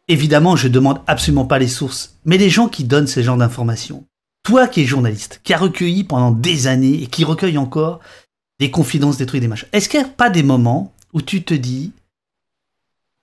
[0.09, 4.05] Évidemment, je demande absolument pas les sources, mais les gens qui donnent ces genres d'informations.
[4.43, 8.01] Toi qui es journaliste, qui a recueilli pendant des années et qui recueille encore
[8.59, 9.69] des confidences, des trucs, des machins.
[9.73, 11.93] Est-ce qu'il n'y a pas des moments où tu te dis,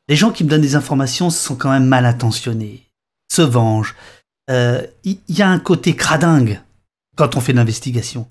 [0.07, 2.87] les gens qui me donnent des informations sont quand même mal intentionnés,
[3.31, 3.95] se vengent,
[4.49, 4.81] il euh,
[5.27, 6.59] y, a un côté cradingue
[7.15, 8.25] quand on fait de l'investigation.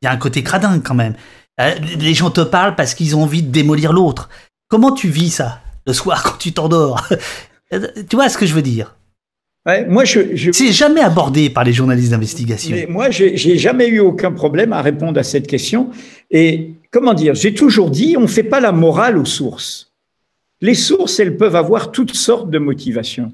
[0.00, 1.14] Il y a un côté cradingue quand même.
[1.60, 4.28] Euh, les gens te parlent parce qu'ils ont envie de démolir l'autre.
[4.68, 7.04] Comment tu vis ça le soir quand tu t'endors?
[7.72, 8.94] Euh, Tu vois ce que je veux dire?
[9.66, 10.52] Ouais, moi, je, je...
[10.52, 12.76] C'est jamais abordé par les journalistes d'investigation.
[12.88, 15.90] Moi, j'ai jamais eu aucun problème à répondre à cette question.
[16.30, 17.34] Et comment dire?
[17.34, 19.92] J'ai toujours dit, on ne fait pas la morale aux sources.
[20.60, 23.32] Les sources, elles peuvent avoir toutes sortes de motivations.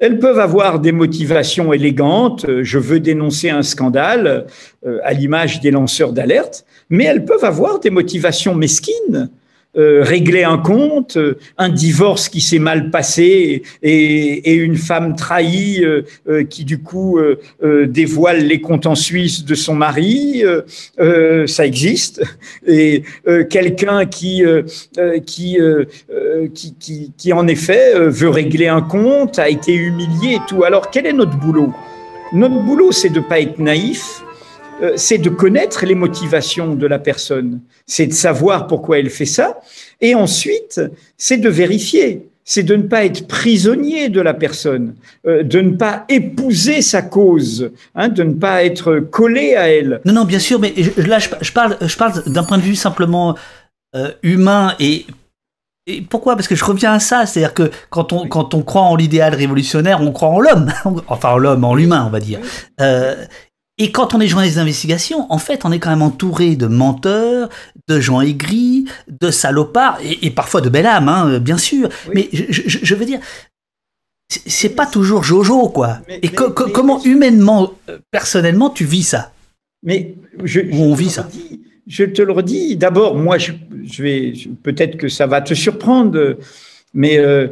[0.00, 4.46] Elles peuvent avoir des motivations élégantes, je veux dénoncer un scandale,
[4.86, 9.28] euh, à l'image des lanceurs d'alerte, mais elles peuvent avoir des motivations mesquines.
[9.76, 15.84] Euh, régler un compte, euh, un divorce qui s'est mal passé et, une femme trahie
[15.84, 17.18] euh, qui du coup
[17.62, 20.42] dévoile les comptes en Suisse de son mari,
[21.46, 22.22] ça existe.
[22.66, 23.02] Et
[23.50, 24.42] quelqu'un qui
[25.26, 25.58] qui,
[26.54, 30.64] qui, qui, en effet veut régler un compte, a été humilié et tout.
[30.64, 31.72] Alors quel est notre boulot?
[32.32, 34.27] Notre boulot, c'est de pas être naïf, euh,
[34.96, 39.60] c'est de connaître les motivations de la personne, c'est de savoir pourquoi elle fait ça,
[40.00, 40.80] et ensuite,
[41.16, 44.94] c'est de vérifier, c'est de ne pas être prisonnier de la personne,
[45.26, 50.00] euh, de ne pas épouser sa cause, hein, de ne pas être collé à elle.
[50.06, 53.36] Non, non, bien sûr, mais là, je, parle, je parle d'un point de vue simplement
[53.94, 55.04] euh, humain et
[55.90, 56.36] et pourquoi?
[56.36, 59.34] Parce que je reviens à ça, c'est-à-dire que quand on, quand on croit en l'idéal
[59.34, 60.70] révolutionnaire, on croit en l'homme,
[61.08, 62.40] enfin en l'homme, en l'humain, on va dire.
[62.80, 63.24] Euh,
[63.78, 67.48] et quand on est journaliste d'investigation, en fait, on est quand même entouré de menteurs,
[67.86, 71.88] de gens aigris, de salopards, et, parfois de belles âmes, hein, bien sûr.
[72.12, 73.20] Mais je, veux dire,
[74.28, 76.00] c'est pas toujours Jojo, quoi.
[76.08, 79.32] et comment humainement, euh, personnellement, tu vis ça?
[79.84, 81.28] Mais je, on vit ça?
[81.86, 82.76] Je te le redis.
[82.76, 83.52] D'abord, moi, je,
[84.02, 84.32] vais
[84.64, 86.36] peut-être que ça va te surprendre,
[86.94, 87.48] mais euh,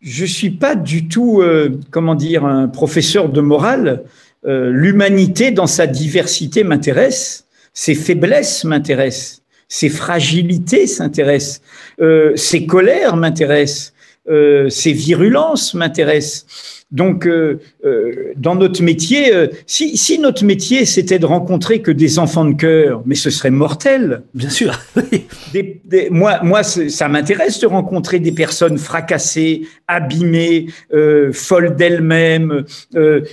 [0.00, 4.02] je suis pas du tout, euh, comment dire, un professeur de morale.
[4.46, 11.60] Euh, l'humanité dans sa diversité m'intéresse, ses faiblesses m'intéressent, ses fragilités s'intéressent,
[12.00, 13.92] euh, ses colères m'intéressent,
[14.28, 16.46] euh, ses virulences m'intéressent.
[16.90, 21.90] Donc, euh, euh, dans notre métier, euh, si, si, notre métier c'était de rencontrer que
[21.90, 24.22] des enfants de cœur, mais ce serait mortel.
[24.32, 24.80] Bien sûr.
[25.52, 32.64] des, des, moi, moi, ça m'intéresse de rencontrer des personnes fracassées, abîmées, euh, folles d'elles-mêmes,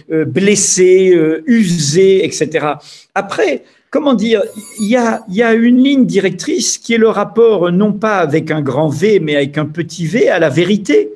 [0.09, 2.67] blessées, usées, etc.
[3.13, 4.41] Après, comment dire,
[4.81, 8.51] il y a, y a, une ligne directrice qui est le rapport non pas avec
[8.51, 11.11] un grand V, mais avec un petit v à la vérité.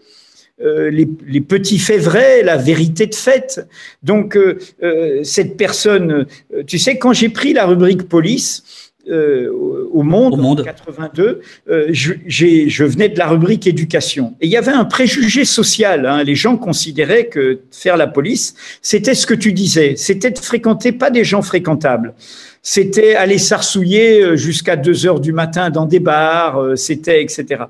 [0.62, 3.66] Euh, les, petits faits vrais, la vérité de fait.
[4.04, 6.26] Donc, euh, euh, cette personne,
[6.68, 8.64] tu sais, quand j'ai pris la rubrique police,
[9.12, 11.42] au Monde, en 82,
[11.90, 14.36] je, je, venais de la rubrique éducation.
[14.40, 16.06] Et il y avait un préjugé social.
[16.06, 16.24] Hein.
[16.24, 20.92] Les gens considéraient que faire la police, c'était ce que tu disais, c'était de fréquenter
[20.92, 22.14] pas des gens fréquentables
[22.62, 27.64] c'était aller s'arsouiller jusqu'à 2 heures du matin dans des bars, c'était etc.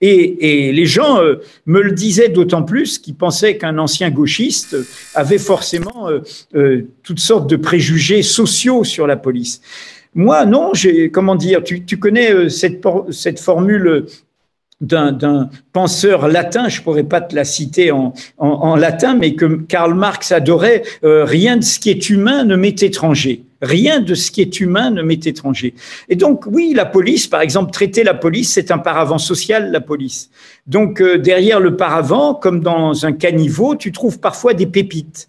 [0.00, 4.76] Et, les gens euh, me le disaient d'autant plus qu'ils pensaient qu'un ancien gauchiste
[5.14, 6.20] avait forcément euh,
[6.54, 9.60] euh, toutes sortes de préjugés sociaux sur la police.
[10.14, 14.06] Moi, non, j'ai, comment dire, tu, connais cette, cette formule
[14.80, 19.94] d'un penseur latin, je pourrais pas te la citer en, en, latin, mais que Karl
[19.94, 23.44] Marx adorait, rien de ce qui est humain ne m'est étranger.
[23.60, 25.74] Rien de ce qui est humain ne m'est étranger.
[26.08, 29.80] Et donc, oui, la police, par exemple, traiter la police, c'est un paravent social, la
[29.80, 30.30] police.
[30.68, 35.28] Donc, euh, derrière le paravent, comme dans un caniveau, tu trouves parfois des pépites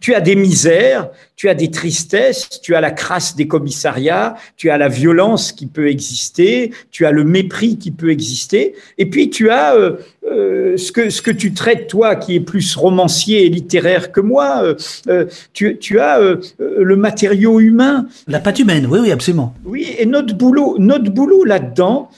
[0.00, 4.70] tu as des misères, tu as des tristesses, tu as la crasse des commissariats, tu
[4.70, 9.30] as la violence qui peut exister, tu as le mépris qui peut exister, et puis
[9.30, 9.96] tu as euh,
[10.30, 14.20] euh, ce, que, ce que tu traites, toi, qui est plus romancier et littéraire que
[14.20, 14.74] moi,
[15.08, 16.18] euh, tu, tu, as
[16.58, 18.06] le matériau humain.
[18.26, 19.54] La patte humaine, oui, oui, absolument.
[19.64, 22.10] Oui, et notre boulot, notre boulot là-dedans,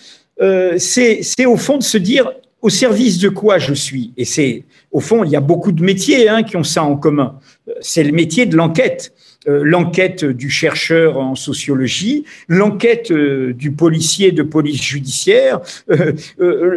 [0.79, 4.13] c'est au fond de se dire au service de quoi je suis.
[4.17, 6.97] Et c'est, au fond, il y a beaucoup de métiers hein, qui ont ça en
[6.97, 7.39] commun.
[7.81, 9.13] C'est le métier de l'enquête.
[9.47, 15.61] l'enquête du chercheur en sociologie, l'enquête du policier de police judiciaire.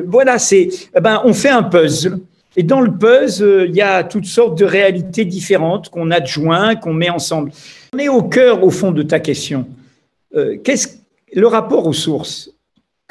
[0.06, 2.20] voilà, c'est, eh ben, on fait un puzzle.
[2.56, 6.94] Et dans le puzzle, il y a toutes sortes de réalités différentes qu'on adjoint, qu'on
[6.94, 7.52] met ensemble.
[7.94, 9.68] On est au cœur, au fond, de ta question.
[10.64, 11.02] Qu'est-ce
[11.34, 12.52] le rapport aux sources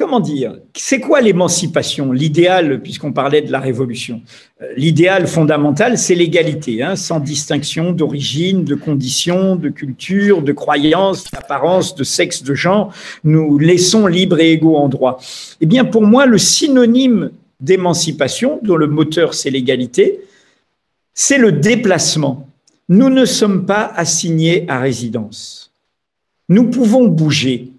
[0.01, 2.11] comment dire, c'est quoi l'émancipation?
[2.11, 4.23] L'idéal, puisqu'on parlait de la révolution,
[4.63, 11.31] euh, l'idéal fondamental, c'est l'égalité, hein, sans distinction d'origine, de condition, de culture, de croyance,
[11.31, 12.95] d'apparence, de sexe, de genre.
[13.25, 15.21] Nous laissons libres et égaux en droit.
[15.61, 17.31] Eh bien, pour moi, le synonyme
[17.61, 20.21] d'émancipation, dont le moteur c'est l'égalité,
[21.13, 22.49] c'est le déplacement.
[22.89, 25.75] Nous ne sommes pas assignés à résidence.
[26.49, 27.73] Nous pouvons bouger,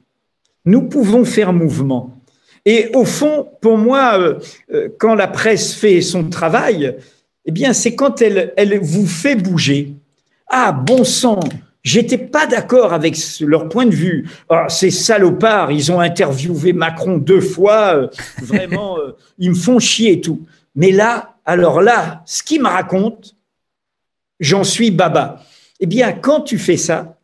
[0.65, 2.17] nous pouvons faire mouvement.
[2.65, 4.39] Et au fond, pour moi, euh,
[4.73, 6.95] euh, quand la presse fait son travail,
[7.45, 9.93] eh bien, c'est quand elle, vous fait bouger.
[10.47, 11.39] Ah, bon sang,
[11.81, 14.29] j'étais pas d'accord avec leur point de vue.
[14.49, 18.07] Ah, ces salopards, ils ont interviewé Macron deux fois, euh,
[18.43, 18.97] vraiment,
[19.39, 20.45] ils me font chier et tout.
[20.75, 23.29] Mais là, alors là, ce qu'ils me racontent,
[24.39, 25.43] j'en suis baba.
[25.79, 27.17] Eh bien, quand tu fais ça,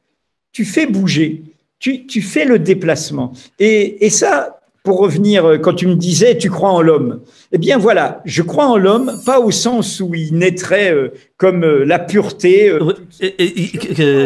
[0.52, 1.44] tu fais bouger
[1.80, 3.34] tu, fais le déplacement.
[3.60, 7.22] Et, ça, pour revenir, euh, quand tu me disais, tu crois en l'homme.
[7.52, 11.64] Eh bien voilà, je crois en l'homme, pas au sens où il naîtrait euh, comme
[11.64, 12.72] euh, la pureté.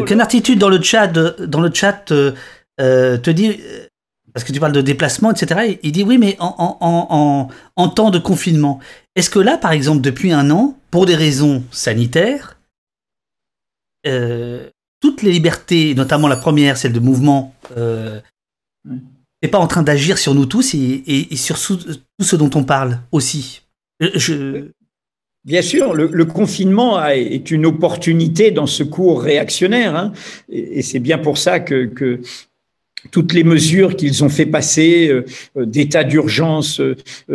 [0.05, 2.05] Qu'un attitude dans le chat, dans le chat
[2.77, 3.59] te dit,
[4.33, 5.77] parce que tu parles de déplacement, etc.
[5.83, 8.79] Il dit oui, mais en, en temps de confinement,
[9.15, 12.59] est-ce que là, par exemple, depuis un an, pour des raisons sanitaires,
[15.01, 18.21] toutes les libertés, notamment la première, celle de mouvement, euh,
[19.43, 21.79] n'est pas en train d'agir sur nous tous et, sur tout
[22.21, 23.63] ce dont on parle aussi.
[24.01, 24.69] Euh,
[25.43, 30.13] Bien sûr, le, confinement est une opportunité dans ce cours réactionnaire, hein,
[30.49, 32.21] et, c'est bien pour ça que,
[33.09, 35.25] toutes les mesures qu'ils ont fait passer euh,
[35.65, 36.79] d'état d'urgence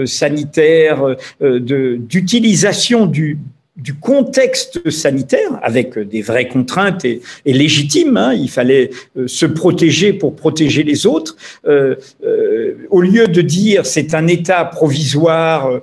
[0.04, 3.38] sanitaire, d'utilisation du,
[3.76, 8.16] du contexte sanitaire, avec des vraies contraintes et, légitimes.
[8.16, 8.32] Hein.
[8.32, 11.36] il fallait euh, se protéger pour protéger les autres.
[11.66, 15.80] Euh, euh, au lieu de dire c'est un état provisoire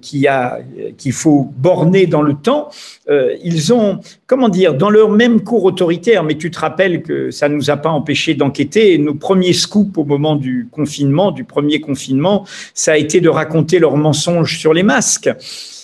[0.00, 0.58] qui a
[0.98, 2.70] qu'il faut borner dans le temps,
[3.08, 6.24] ils ont comment dire dans leur même cours autoritaire.
[6.24, 8.98] Mais tu te rappelles que ça ne nous a pas empêché d'enquêter.
[8.98, 12.44] Nos premiers scoops au moment du confinement, du premier confinement,
[12.74, 15.30] ça a été de raconter leurs mensonges sur les masques.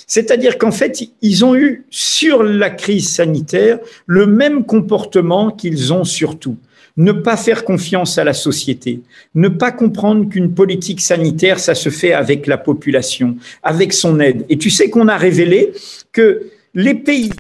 [0.09, 6.05] C'est-à-dire qu'en fait, ils ont eu sur la crise sanitaire le même comportement qu'ils ont
[6.05, 6.57] sur tout.
[6.97, 9.03] Ne pas faire confiance à la société,
[9.35, 14.47] ne pas comprendre qu'une politique sanitaire, ça se fait avec la population, avec son aide.
[14.49, 15.73] Et tu sais qu'on a révélé
[16.11, 17.31] que les pays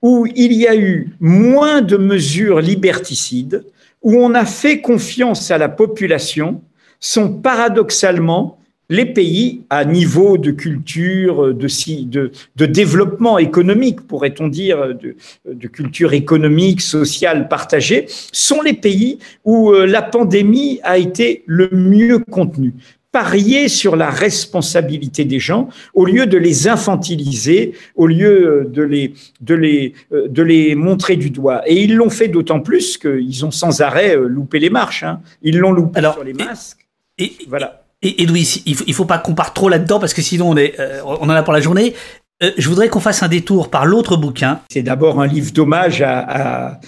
[0.00, 3.64] où il y a eu moins de mesures liberticides,
[4.02, 6.62] où on a fait confiance à la population,
[7.00, 8.58] sont paradoxalement
[8.88, 11.68] les pays à niveau de culture, de,
[12.04, 15.16] de, de développement économique, pourrait-on dire, de,
[15.50, 21.68] de, culture économique, sociale partagée, sont les pays où euh, la pandémie a été le
[21.70, 22.74] mieux contenue
[23.10, 28.82] parier sur la responsabilité des gens au lieu de les infantiliser, au lieu euh, de
[28.82, 31.62] les, de les, euh, de les montrer du doigt.
[31.64, 35.04] Et ils l'ont fait d'autant plus qu'ils ont sans arrêt loupé les marches.
[35.04, 35.20] Hein.
[35.42, 36.88] Ils l'ont loupé sur les masques.
[37.18, 37.83] Et, voilà.
[38.04, 41.00] Et, il faut, faut pas qu'on parte trop là-dedans parce que sinon on, est, euh,
[41.04, 41.94] on en a pour la journée.
[42.42, 44.60] Euh, je voudrais qu'on fasse un détour par l'autre bouquin.
[44.70, 46.80] C'est d'abord un livre d'hommage à,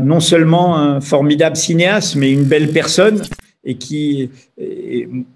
[0.00, 3.22] non seulement un formidable cinéaste, mais une belle personne
[3.68, 4.30] et qui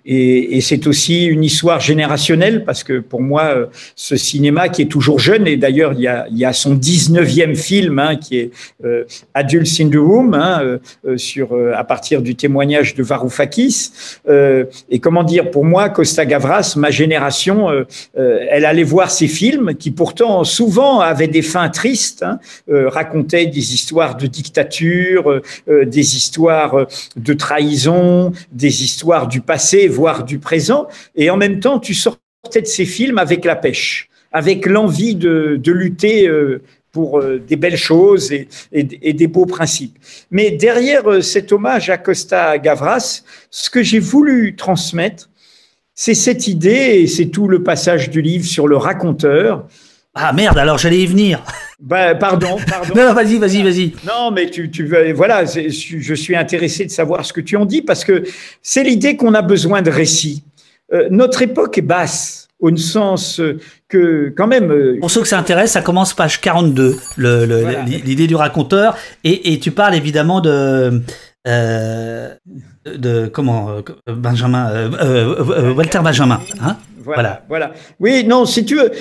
[0.04, 5.18] et, c'est aussi une histoire générationnelle parce que pour moi ce cinéma qui est toujours
[5.18, 8.50] jeune et d'ailleurs il y a, son 19e film hein, qui est
[8.84, 9.04] euh,
[9.34, 13.90] Adults in the Room hein, euh, euh, sur euh, à partir du témoignage de Varoufakis
[14.28, 17.68] euh, et comment dire pour moi Costa Gavras ma génération
[18.14, 23.74] elle allait voir ces films qui pourtant souvent avaient des fins tristes hein, racontaient des
[23.74, 28.21] histoires de dictature des histoires de trahison
[28.52, 32.84] des histoires du passé, voire du présent, et en même temps, tu sortais de ces
[32.84, 36.62] films avec la pêche, avec l'envie de, lutter euh,
[36.92, 38.46] pour euh, des belles choses et,
[39.12, 39.98] des beaux principes.
[40.30, 45.30] Mais derrière euh, cet hommage à Costa Gavras, ce que j'ai voulu transmettre,
[45.94, 49.66] c'est cette idée, et c'est tout le passage du livre sur le raconteur.
[50.14, 51.42] Ah merde, alors j'allais y venir.
[51.80, 52.94] Ben, pardon, pardon.
[52.96, 53.92] non, vas-y, vas-y, vas-y.
[54.06, 57.80] Non, mais tu, tu voilà, je suis intéressé de savoir ce que tu en dis
[57.80, 58.22] parce que
[58.60, 60.44] c'est l'idée qu'on a besoin de récits.
[60.92, 62.48] Euh, notre époque est basse.
[62.60, 63.40] au sens
[63.88, 64.98] que quand même.
[65.00, 69.70] Pour ceux que ça intéresse, ça commence page 42, l'idée du raconteur, et, et, tu
[69.70, 71.02] parles évidemment de
[71.48, 72.34] euh,
[72.86, 76.76] de comment euh, Benjamin euh, Walter Benjamin hein?
[77.04, 78.92] Voilà, voilà, Oui, non, si tu veux,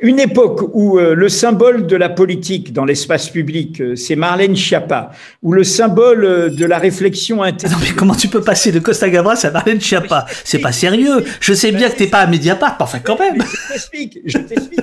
[0.00, 5.10] une époque où le symbole de la politique dans l'espace public, c'est Marlène Schiappa,
[5.42, 7.72] où le symbole de la réflexion intellectuelle.
[7.72, 10.24] Non, mais comment tu peux passer de Costa Gavras à Marlène Schiappa?
[10.42, 11.22] C'est pas sérieux.
[11.40, 13.36] Je sais bien que t'es pas à Mediapart, enfin quand même.
[13.36, 14.80] Je t'explique, je t'explique.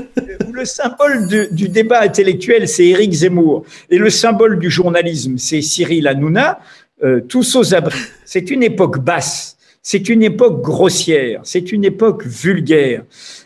[0.47, 5.39] où le symbole du, du débat intellectuel, c'est Éric Zemmour, et le symbole du journalisme,
[5.39, 6.59] c'est Cyril Hanouna.
[7.03, 7.99] Euh, tous aux abris.
[8.25, 9.55] C'est une époque basse.
[9.83, 13.05] C'est une époque grossière, c'est une époque vulgaire.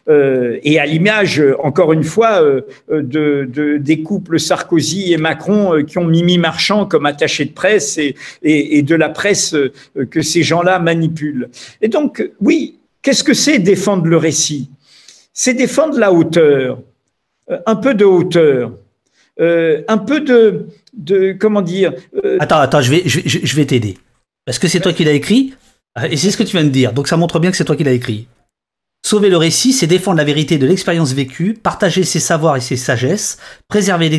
[0.10, 6.00] Euh, et à l'image, encore une fois, euh, de, des couples Sarkozy et Macron qui
[6.00, 9.56] ont Mimi Marchand comme attaché de presse et, et, de la presse
[10.10, 11.50] que ces gens-là manipulent.
[11.80, 14.72] Et donc, oui, qu'est-ce que c'est défendre le récit?
[15.34, 16.80] C'est défendre la hauteur,
[17.68, 18.72] un peu de hauteur,
[19.42, 20.68] un peu de,
[21.40, 23.98] comment dire euh, Attends, attends, je vais, t'aider.
[24.46, 25.54] Parce que c'est toi qui l'as écrit,
[26.10, 26.94] et c'est ce que tu viens de dire.
[26.94, 28.28] Donc ça montre bien que c'est toi qui l'as écrit.
[29.04, 32.78] Sauver le récit, c'est défendre la vérité de l'expérience vécue, partager ses savoirs et ses
[32.78, 34.12] sagesses, préserver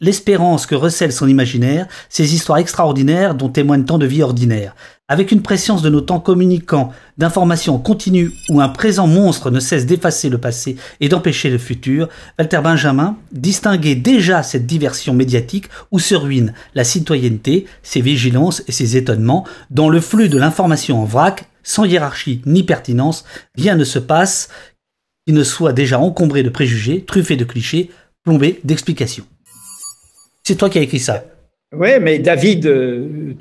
[0.00, 4.76] l'espérance que recèle son imaginaire, ces histoires extraordinaires dont témoignent tant de vies ordinaires.
[5.10, 9.86] Avec une préscience de nos temps communicants, d'informations continues où un présent monstre ne cesse
[9.86, 15.98] d'effacer le passé et d'empêcher le futur, Walter Benjamin distinguait déjà cette diversion médiatique où
[15.98, 21.06] se ruine la citoyenneté, ses vigilances et ses étonnements, dans le flux de l'information en
[21.06, 23.24] vrac, sans hiérarchie ni pertinence,
[23.56, 24.50] rien ne se passe
[25.26, 27.90] qui ne soit déjà encombré de préjugés, truffé de clichés,
[28.24, 29.24] plombé d'explications.
[30.44, 31.24] C'est toi qui as écrit ça.
[31.74, 33.34] Oui, mais David, euh,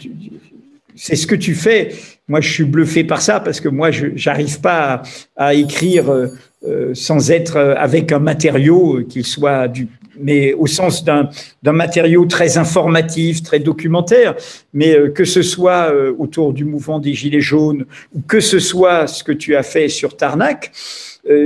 [0.98, 1.90] c'est ce que tu fais.
[2.28, 5.04] Moi, je suis bluffé par ça parce que moi, je n'arrive pas
[5.36, 6.28] à, écrire euh,
[6.66, 9.88] euh, sans être euh, avec un matériau qu'il soit du,
[10.20, 11.30] mais au sens d'un
[11.64, 14.36] matériau très informatif, très documentaire,
[14.74, 17.86] mais que ce soit autour du mouvement des Gilets jaunes
[18.16, 20.72] ou que ce soit ce que tu as fait sur Tarnac,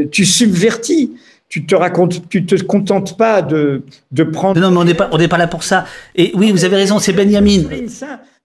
[0.09, 1.11] tu subvertis
[1.49, 3.83] tu te racontes, tu te contentes pas de,
[4.13, 4.61] de prendre.
[4.61, 5.83] Non, mais on n'est pas, on n'est pas là pour ça.
[6.15, 7.63] Et oui, vous avez raison, c'est Benjamin.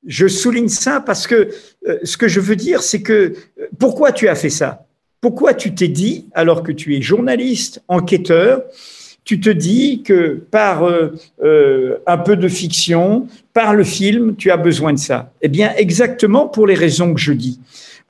[0.07, 1.49] Je souligne ça parce que
[1.87, 4.87] euh, ce que je veux dire, c'est que euh, pourquoi tu as fait ça?
[5.21, 8.63] Pourquoi tu t'es dit, alors que tu es journaliste, enquêteur,
[9.25, 14.57] tu te dis que par euh, un peu de fiction, par le film, tu as
[14.57, 15.33] besoin de ça?
[15.43, 17.59] Eh bien, exactement pour les raisons que je dis.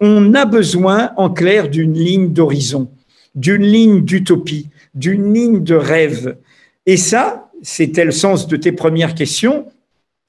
[0.00, 2.88] On a besoin, en clair, d'une ligne d'horizon,
[3.34, 6.36] d'une ligne d'utopie, d'une ligne de rêve.
[6.84, 9.66] Et ça, c'était le sens de tes premières questions,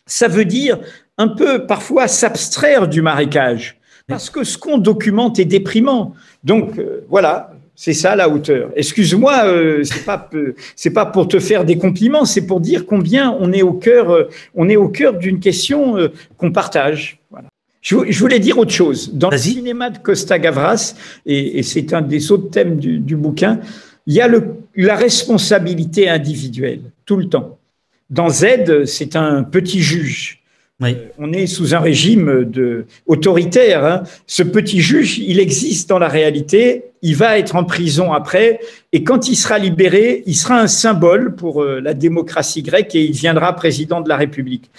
[0.06, 0.80] ça veut dire
[1.18, 6.14] un peu parfois s'abstraire du marécage, parce que ce qu'on documente est déprimant.
[6.44, 8.72] Donc euh, voilà, c'est ça la hauteur.
[8.76, 10.30] Excuse-moi, euh, c'est pas
[10.76, 14.12] c'est pas pour te faire des compliments, c'est pour dire combien on est au cœur
[14.12, 15.98] euh, on est au cœur d'une question
[16.38, 17.20] qu'on partage.
[17.32, 17.48] Voilà.
[17.82, 19.14] Je, voulais dire autre chose.
[19.14, 20.94] Dans le cinéma de Costa Gavras,
[21.26, 23.62] et, c'est un des autres thèmes du, du bouquin,
[24.08, 27.58] il y a le, la responsabilité individuelle tout le temps.
[28.10, 30.42] Dans Z, c'est un petit juge
[30.84, 33.84] euh, on est sous un régime de, autoritaire.
[33.84, 34.04] Hein.
[34.28, 36.86] Ce petit juge, il existe dans la réalité.
[37.02, 38.60] Il va être en prison après,
[38.92, 43.04] et quand il sera libéré, il sera un symbole pour euh, la démocratie grecque et
[43.04, 44.70] il viendra président de la République.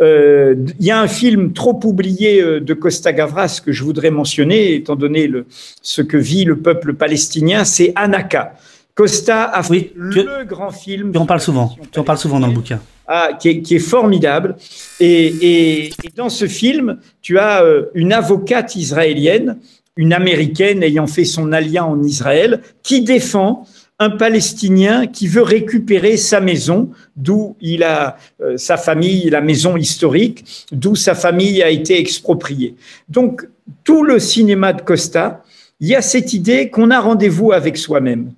[0.00, 4.74] Euh, il y a un film trop oublié de Costa Gavras que je voudrais mentionner,
[4.74, 5.46] étant donné le,
[5.82, 8.54] ce que vit le peuple palestinien, c'est Anaka.
[8.94, 11.12] Costa a fait le grand film.
[11.12, 11.76] Tu en parles souvent.
[11.90, 12.80] Tu en parles souvent dans le bouquin.
[13.12, 14.54] Ah, qui, est, formidable.
[15.00, 19.58] Et, dans ce film, tu as euh, une avocate israélienne,
[19.96, 23.66] une américaine ayant fait son alliance en Israël, qui défend
[23.98, 29.76] un Palestinien qui veut récupérer sa maison, d'où il a euh, sa famille, la maison
[29.76, 32.76] historique, d'où sa famille a été expropriée.
[33.08, 33.44] Donc,
[33.82, 35.42] tout le cinéma de Costa,
[35.80, 38.30] il y a cette idée qu'on a rendez-vous avec soi-même.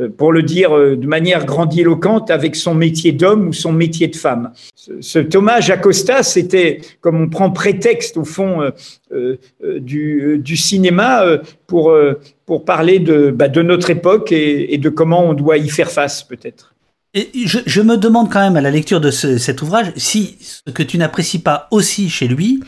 [0.00, 4.08] Euh, pour le dire euh, de manière grandiloquente, avec son métier d'homme ou son métier
[4.08, 4.50] de femme.
[4.74, 8.72] Ce, hommage à Costa, c'était comme on prend prétexte au fond
[9.12, 9.38] euh,
[9.78, 11.24] du, cinéma
[11.68, 11.96] pour,
[12.44, 16.24] pour parler de, bah, de notre époque et, de comment on doit y faire face
[16.24, 16.74] peut-être.
[17.14, 20.98] Je, me demande quand même à la lecture de cet ouvrage si ce que tu
[20.98, 22.60] n'apprécies pas aussi chez lui,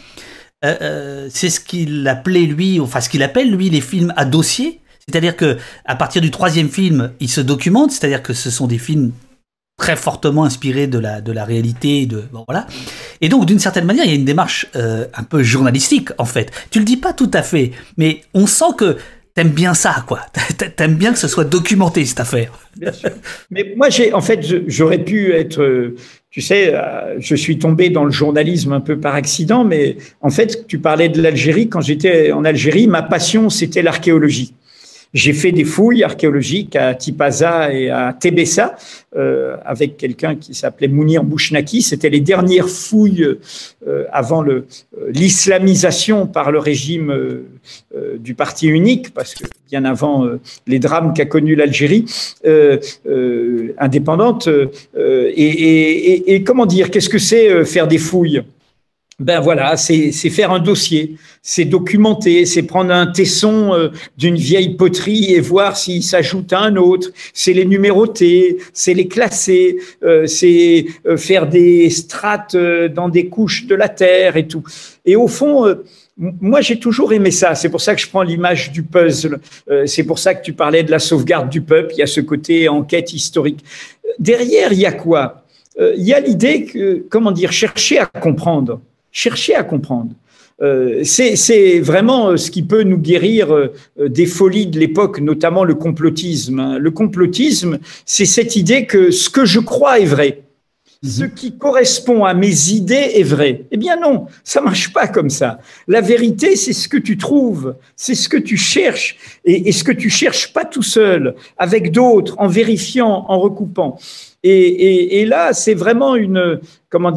[0.62, 5.36] c'est ce qu'il appelait lui, enfin ce qu'il appelle lui les films à dossier c'est-à-dire
[5.36, 9.12] que à partir du troisième film, il se documente, c'est-à-dire que ce sont des films
[9.78, 12.66] très fortement inspirés de la, de la réalité, de voilà.
[13.20, 16.24] Et donc d'une certaine manière, il y a une démarche euh, un peu journalistique en
[16.24, 16.50] fait.
[16.70, 18.96] Tu le dis pas tout à fait, mais on sent que
[19.34, 20.20] t'aimes bien ça, quoi.
[20.76, 22.58] T'aimes bien que ce soit documenté cette affaire.
[22.76, 23.10] Bien sûr.
[23.50, 25.94] Mais moi, j'ai, en fait, j'aurais pu être,
[26.30, 26.74] tu sais,
[27.18, 31.10] je suis tombé dans le journalisme un peu par accident, mais en fait, tu parlais
[31.10, 31.68] de l'Algérie.
[31.68, 34.54] Quand j'étais en Algérie, ma passion, c'était l'archéologie.
[35.14, 38.76] J'ai fait des fouilles archéologiques à Tipaza et à Tébessa
[39.16, 41.82] euh, avec quelqu'un qui s'appelait Mounir Bouchnaki.
[41.82, 43.36] C'était les dernières fouilles
[43.86, 44.66] euh, avant euh,
[45.08, 50.26] l'islamisation par le régime euh, du parti unique, parce que bien avant
[50.66, 52.04] les drames qu'a connus l'Algérie
[53.78, 54.48] indépendante.
[54.96, 58.42] Et, et, et, comment dire Qu'est-ce que c'est faire des fouilles?
[59.18, 63.88] Ben voilà, c'est faire un dossier, c'est documenter, c'est prendre un tesson euh,
[64.18, 69.08] d'une vieille poterie et voir s'il s'ajoute à un autre, c'est les numéroter, c'est les
[69.08, 74.64] classer, euh, c'est euh, faire des strates dans des couches de la terre et tout.
[75.06, 75.74] Et au fond,
[76.18, 77.54] moi, j'ai toujours aimé ça.
[77.54, 79.38] C'est pour ça que je prends l'image du puzzle.
[79.86, 81.94] c'est pour ça que tu parlais de la sauvegarde du peuple.
[81.94, 83.64] Il y a ce côté enquête historique.
[84.18, 85.44] Derrière, il y a quoi?
[85.78, 88.80] Il y a l'idée que, comment dire, chercher à comprendre
[89.16, 90.10] chercher à comprendre.
[90.62, 95.64] Euh, c'est vraiment euh, ce qui peut nous guérir euh, des folies de l'époque, notamment
[95.64, 96.60] le complotisme.
[96.60, 96.78] Hein.
[96.78, 100.42] Le complotisme, c'est cette idée que ce que je crois est vrai.
[101.02, 101.10] Mhm.
[101.10, 103.64] Ce qui correspond à mes idées est vrai.
[103.70, 105.60] Eh bien non, ça marche pas comme ça.
[105.88, 109.84] La vérité, c'est ce que tu trouves, c'est ce que tu cherches, et, et ce
[109.84, 113.98] que tu cherches pas tout seul, avec d'autres, en vérifiant, en recoupant.
[114.48, 116.60] Et, là, c'est vraiment une.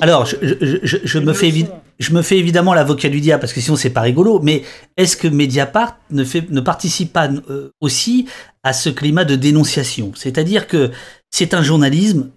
[0.02, 4.40] Alors, je, me fais évidemment l'avocat du diable parce que sinon c'est pas rigolo.
[4.42, 4.64] Mais
[4.98, 8.28] est-ce que Mediapart ne, participe pas euh, aussi
[8.64, 10.12] à ce climat de dénonciation?
[10.16, 10.92] C'est-à-dire que
[11.30, 12.30] c'est un journalisme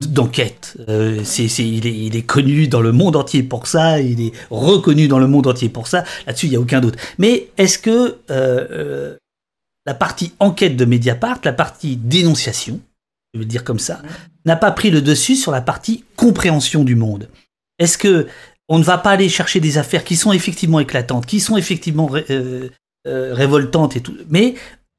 [0.00, 0.76] d'enquête.
[0.88, 4.32] Euh, c'est, il, est, il, est, connu dans le monde entier pour ça, il est
[4.50, 6.04] reconnu dans le monde entier pour ça.
[6.26, 6.96] Là-dessus, il n'y a aucun doute.
[7.18, 9.16] Mais est-ce que euh,
[9.86, 12.80] la partie enquête de Mediapart, la partie dénonciation,
[13.32, 14.02] je vais le dire comme ça,
[14.44, 17.28] n'a pas pris le dessus sur la partie compréhension du monde.
[17.78, 18.26] Est-ce que
[18.68, 22.10] on ne va pas aller chercher des affaires qui sont effectivement éclatantes, qui sont effectivement
[22.30, 22.68] euh,
[23.06, 24.54] euh, révoltantes et tout, mais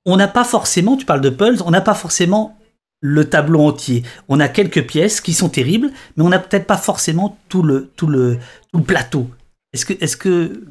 [0.05, 2.57] on n'a pas forcément, tu parles de Pulse, on n'a pas forcément
[2.99, 4.03] le tableau entier.
[4.29, 7.91] On a quelques pièces qui sont terribles, mais on n'a peut-être pas forcément tout le,
[7.95, 8.37] tout le,
[8.71, 9.29] tout le plateau.
[9.73, 10.63] Est-ce que, est-ce que,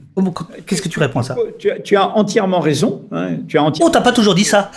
[0.67, 1.37] qu'est-ce que tu réponds à ça?
[1.59, 3.03] Tu as, entièrement raison.
[3.11, 3.91] Hein, tu as entièrement...
[3.91, 4.71] Oh, t'as pas toujours dit ça.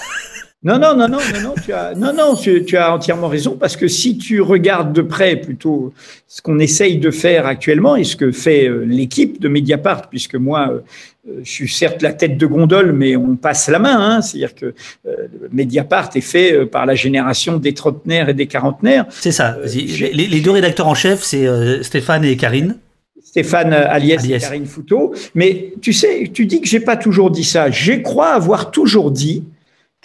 [0.66, 3.88] Non, non, non, non, non, tu as, non, non, tu, as entièrement raison parce que
[3.88, 5.94] si tu regardes de près plutôt
[6.28, 10.34] ce qu'on essaye de faire actuellement et ce que fait euh, l'équipe de Mediapart, puisque
[10.34, 13.96] moi, euh, je suis certes la tête de gondole, mais on passe la main.
[13.96, 14.74] Hein, C'est-à-dire que
[15.06, 19.06] euh, Mediapart est fait par la génération des trentenaires et des quarantenaires.
[19.12, 19.60] C'est ça.
[19.72, 21.48] les, deux rédacteurs en chef, c'est
[21.84, 22.78] Stéphane et Karine.
[23.24, 25.14] Stéphane Aliès, et Karine Fouteau.
[25.36, 27.70] Mais tu sais, tu dis que j'ai pas toujours dit ça.
[27.70, 29.44] Je crois avoir toujours dit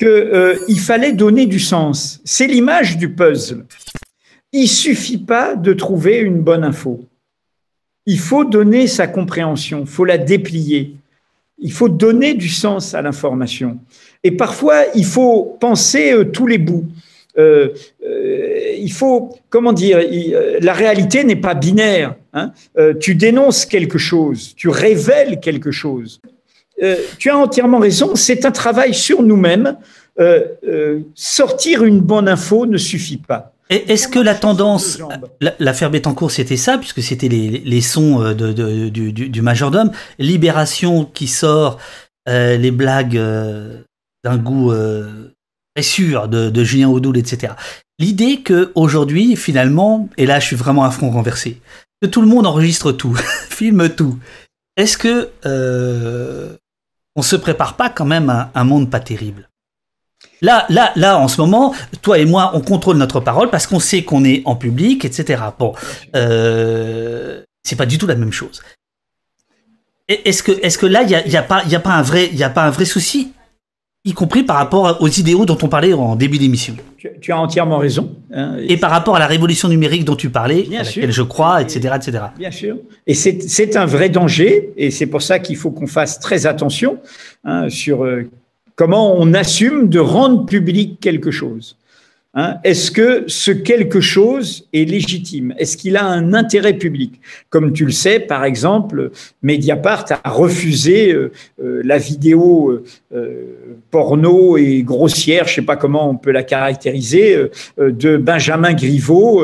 [0.01, 2.21] qu'il euh, fallait donner du sens.
[2.25, 3.67] C'est l'image du puzzle.
[4.51, 7.05] Il suffit pas de trouver une bonne info.
[8.07, 10.97] Il faut donner sa compréhension, il faut la déplier.
[11.59, 13.79] Il faut donner du sens à l'information.
[14.25, 16.87] Et parfois, il faut penser euh, tous les bouts.
[17.39, 17.69] Euh,
[18.79, 20.01] il faut, comment dire,
[20.61, 22.17] la réalité n'est pas binaire.
[22.33, 22.53] Hein.
[23.01, 26.21] tu dénonces quelque chose, tu révèles quelque chose.
[26.83, 29.77] Euh, tu as entièrement raison, c'est un travail sur nous-mêmes.
[30.19, 33.53] Euh, euh, sortir une bonne info ne suffit pas.
[33.71, 34.99] Est-ce que la tendance,
[35.61, 41.79] l'affaire Bettencourt, c'était ça, puisque c'était les, sons du, majordome, Libération qui sort
[42.27, 43.15] les blagues
[44.25, 44.73] d'un goût
[45.77, 47.53] très sûr de, Julien Audoul, etc.
[48.01, 51.61] L'idée que aujourd'hui, finalement, et là je suis vraiment à front renversé,
[52.03, 53.15] que tout le monde enregistre tout,
[53.51, 54.19] filme tout.
[54.77, 55.29] Est-ce que
[57.21, 59.51] on se prépare pas quand même à un monde pas terrible.
[60.41, 63.79] Là, là, là, en ce moment, toi et moi, on contrôle notre parole parce qu'on
[63.79, 65.43] sait qu'on est en public, etc.
[65.59, 65.75] Bon,
[66.17, 68.63] euh, c'est pas du tout la même chose.
[70.09, 72.31] Est-ce que, est-ce que là, il n'y y a, pas, y a, pas un vrai,
[72.33, 73.35] y a pas un vrai souci?
[74.05, 76.75] Y compris par rapport aux idéaux dont on parlait en début d'émission.
[77.21, 78.15] Tu, as entièrement raison.
[78.33, 81.61] Hein, et, par rapport à la révolution numérique dont tu parlais, à laquelle je crois,
[81.61, 82.25] etc., etc.
[82.39, 82.77] Bien sûr.
[83.07, 86.99] Et c'est un vrai danger, et c'est pour ça qu'il faut qu'on fasse très attention
[87.45, 88.29] hein, sur euh,
[88.75, 91.77] comment on assume de rendre public quelque chose.
[92.33, 95.53] Hein, est-ce que ce quelque chose est légitime?
[95.59, 97.21] Est-ce qu'il a un intérêt public?
[97.49, 99.11] Comme tu le sais, par exemple,
[99.43, 105.75] Mediapart a refusé euh, euh, la vidéo euh, porno et grossière, je ne sais pas
[105.75, 107.37] comment on peut la caractériser,
[107.79, 109.43] de Benjamin Griveaux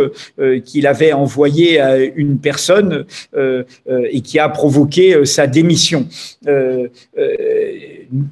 [0.65, 3.05] qu'il avait envoyé à une personne
[3.37, 6.07] et qui a provoqué sa démission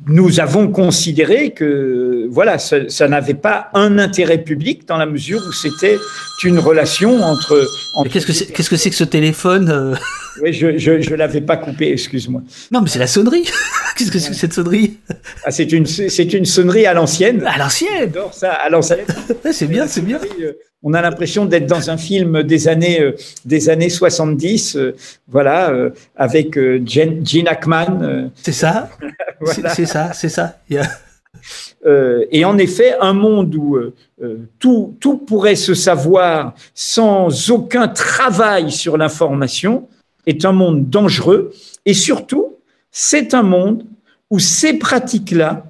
[0.06, 5.40] nous avons considéré que voilà, ça, ça n'avait pas un intérêt public dans la mesure
[5.48, 5.98] où c'était
[6.44, 7.66] une relation entre.
[7.96, 9.94] entre Qu'est-ce que c'est qu'est-ce que, c'est que ce téléphone euh?
[10.42, 12.42] Oui, je je, je l'avais pas coupé, excuse-moi.
[12.70, 13.44] Non, mais c'est la sonnerie.
[13.96, 14.98] qu'est-ce que c'est que cette sonnerie?
[15.44, 17.42] Ah, C'est une c'est une sonnerie à l'ancienne.
[17.46, 17.90] À l'ancienne.
[18.12, 19.06] J'adore ça, à l'ancienne.
[19.52, 20.18] c'est bien, c'est bien.
[20.40, 23.12] Euh, on a l'impression d'être dans un film des années euh,
[23.44, 24.94] des années 70, euh,
[25.28, 28.00] voilà, euh, avec euh, Gene, Gene Hackman.
[28.02, 28.90] euh, C'est ça.
[29.40, 29.70] voilà.
[29.74, 30.58] C'est ça, c'est ça.
[31.86, 33.94] Euh, et en effet, un monde où euh,
[34.58, 39.88] tout, tout pourrait se savoir sans aucun travail sur l'information
[40.26, 41.52] est un monde dangereux.
[41.86, 42.56] Et surtout,
[42.90, 43.84] c'est un monde
[44.30, 45.66] où ces pratiques-là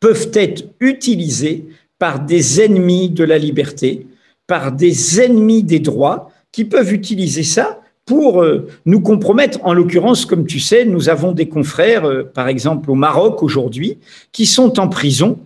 [0.00, 1.66] peuvent être utilisées
[1.98, 4.06] par des ennemis de la liberté,
[4.46, 9.58] par des ennemis des droits, qui peuvent utiliser ça pour euh, nous compromettre.
[9.64, 13.98] En l'occurrence, comme tu sais, nous avons des confrères, euh, par exemple au Maroc aujourd'hui,
[14.32, 15.38] qui sont en prison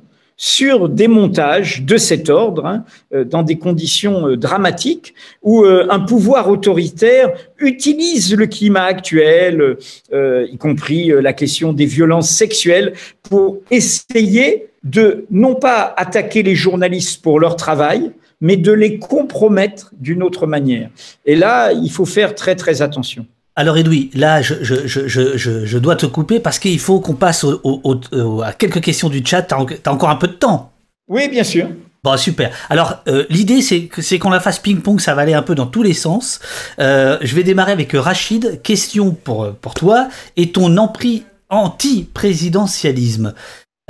[0.45, 2.85] sur des montages de cet ordre, hein,
[3.15, 7.31] euh, dans des conditions euh, dramatiques, où euh, un pouvoir autoritaire
[7.61, 9.77] utilise le climat actuel,
[10.13, 17.23] y compris la question des violences sexuelles, pour essayer de non pas attaquer les journalistes
[17.23, 20.91] pour leur travail, mais de les compromettre d'une autre manière.
[21.25, 23.27] Et là, il faut faire très très attention.
[23.55, 25.37] Alors Edoui, là, je, je, je,
[25.67, 28.81] je, dois te couper parce qu'il faut qu'on passe au- au- au- au- à quelques
[28.81, 29.53] questions du chat.
[29.53, 30.73] En- t'as encore un peu de temps.
[31.09, 31.69] Oui, bien sûr.
[32.03, 32.51] Bon, super.
[32.71, 35.55] Alors, euh, l'idée, c'est que c'est qu'on la fasse ping-pong, ça va aller un peu
[35.55, 36.41] dans tous les sens.
[36.81, 38.61] Euh, je vais démarrer avec Rachid.
[38.63, 40.09] Question pour, pour toi.
[40.37, 43.35] Et ton empris anti-présidentialisme?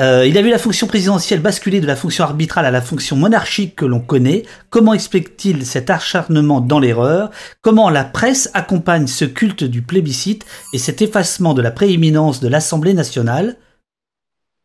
[0.02, 3.14] Euh, Il a vu la fonction présidentielle basculer de la fonction arbitrale à la fonction
[3.14, 4.42] monarchique que l'on connaît.
[4.68, 7.30] Comment explique-t-il cet acharnement dans l'erreur?
[7.60, 12.48] Comment la presse accompagne ce culte du plébiscite et cet effacement de la prééminence de
[12.48, 13.58] l'Assemblée nationale?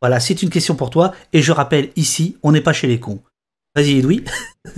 [0.02, 1.14] Voilà, c'est une question pour toi.
[1.34, 3.20] Et je rappelle ici, on n'est pas chez les cons.
[3.76, 4.24] Vas-y, Edoui.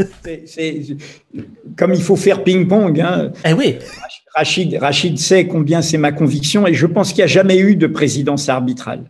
[1.77, 2.99] Comme il faut faire ping-pong.
[2.99, 3.31] Hein.
[3.45, 3.77] Eh oui,
[4.35, 7.77] Rachid, Rachid sait combien c'est ma conviction et je pense qu'il n'y a jamais eu
[7.77, 9.05] de présidence arbitrale.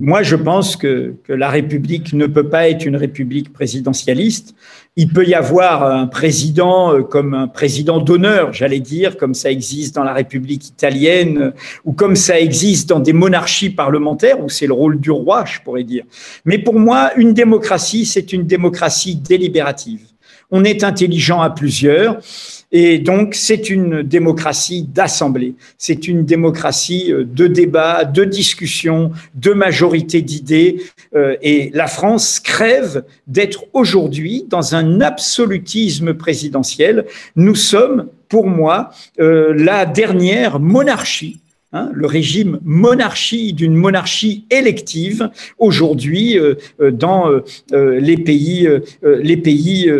[0.00, 4.54] Moi, je pense que, que la République ne peut pas être une République présidentialiste.
[4.94, 9.50] Il peut y avoir un président euh, comme un président d'honneur, j'allais dire, comme ça
[9.50, 11.52] existe dans la République italienne
[11.84, 15.58] ou comme ça existe dans des monarchies parlementaires où c'est le rôle du roi, je
[15.64, 16.04] pourrais dire.
[16.44, 20.02] Mais pour moi, une démocratie, c'est une démocratie délibérative.
[20.52, 22.18] On est intelligent à plusieurs.
[22.70, 25.54] Et donc, c'est une démocratie d'assemblée.
[25.78, 30.82] C'est une démocratie euh, de débat, de discussion, de majorité d'idées.
[31.16, 37.06] Euh, Et la France crève d'être aujourd'hui dans un absolutisme présidentiel.
[37.36, 41.40] Nous sommes, pour moi, euh, la dernière monarchie.
[41.72, 48.66] Hein, le régime monarchie d'une monarchie élective aujourd'hui euh, euh, dans euh, euh, les pays,
[48.66, 49.90] euh, euh, les pays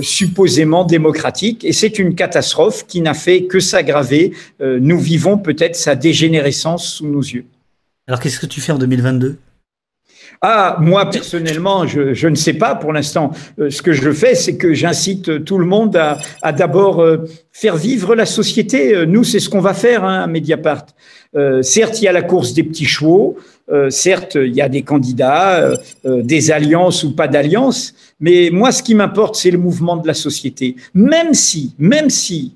[0.00, 1.64] supposément démocratiques.
[1.64, 4.32] Et c'est une catastrophe qui n'a fait que s'aggraver.
[4.60, 7.44] Nous vivons peut-être sa dégénérescence sous nos yeux.
[8.06, 9.38] Alors qu'est-ce que tu fais en 2022
[10.42, 13.30] Ah, moi personnellement, je, je ne sais pas pour l'instant.
[13.58, 17.18] Euh, ce que je fais, c'est que j'incite tout le monde à, à d'abord euh,
[17.52, 18.94] faire vivre la société.
[18.94, 20.86] Euh, Nous, c'est ce qu'on va faire hein, à Mediapart.
[21.34, 23.36] Euh, certes, il y a la course des petits chevaux.
[23.70, 25.58] Euh, certes, il y a des candidats,
[26.04, 27.94] euh, des alliances ou pas d'alliances.
[28.20, 30.76] Mais moi, ce qui m'importe, c'est le mouvement de la société.
[30.94, 32.54] Même si, même si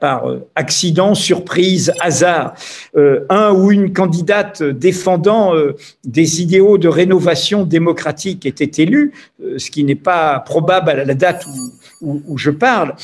[0.00, 2.54] par, euh, accident, surprise, hasard,
[2.96, 9.58] euh, un ou une candidate défendant euh, des idéaux de rénovation démocratique était élu, euh,
[9.58, 11.46] ce qui n'est pas probable à la date
[12.02, 12.94] où, je parle,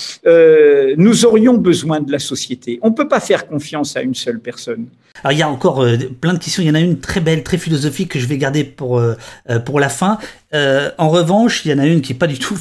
[0.99, 2.79] nous aurions besoin de la société.
[2.83, 4.85] On ne peut pas faire confiance à une seule personne.
[5.31, 5.87] Il y a encore
[6.21, 6.63] plein de questions.
[6.63, 9.03] Il y en a une très belle, très philosophique que je vais garder pour
[9.65, 10.19] pour la fin.
[10.53, 12.55] En revanche, il y en a une qui est pas du tout.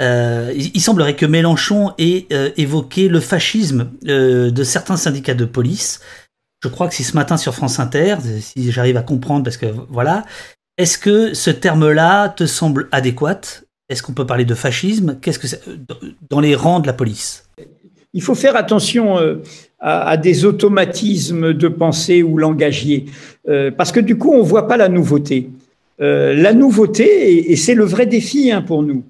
[0.00, 5.44] Euh, il, semblerait que Mélenchon ait euh, évoqué le fascisme euh, de certains syndicats de
[5.44, 6.00] police.
[6.62, 9.66] Je crois que c'est ce matin sur France Inter, si j'arrive à comprendre, parce que
[9.88, 10.24] voilà.
[10.78, 13.40] Est-ce que ce terme-là te semble adéquat?
[13.88, 15.18] Est-ce qu'on peut parler de fascisme?
[15.20, 15.46] Qu'est-ce que
[16.30, 17.44] dans les rangs de la police?
[18.14, 19.18] Il faut faire attention
[19.80, 23.06] à, des automatismes de pensée ou langagiers,
[23.76, 25.50] parce que du coup, on voit pas la nouveauté.
[25.98, 29.04] La nouveauté, et, et c'est le vrai défi hein, pour nous.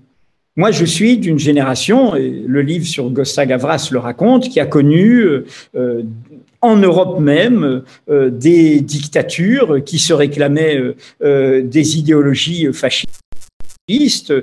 [0.55, 4.67] Moi, je suis d'une génération, et le livre sur Gosta Gavras le raconte, qui a
[4.67, 6.03] connu euh, euh,
[6.61, 10.79] en Europe même euh, des dictatures qui se réclamaient
[11.23, 14.35] des idéologies fascistes.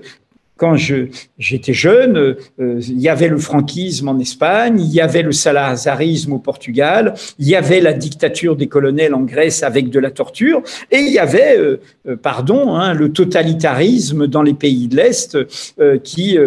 [0.59, 2.35] Quand j'étais jeune, euh,
[2.81, 7.47] il y avait le franquisme en Espagne, il y avait le salazarisme au Portugal, il
[7.47, 11.17] y avait la dictature des colonels en Grèce avec de la torture, et il y
[11.17, 11.79] avait, euh,
[12.09, 15.37] euh, pardon, hein, le totalitarisme dans les pays de l'Est
[16.03, 16.37] qui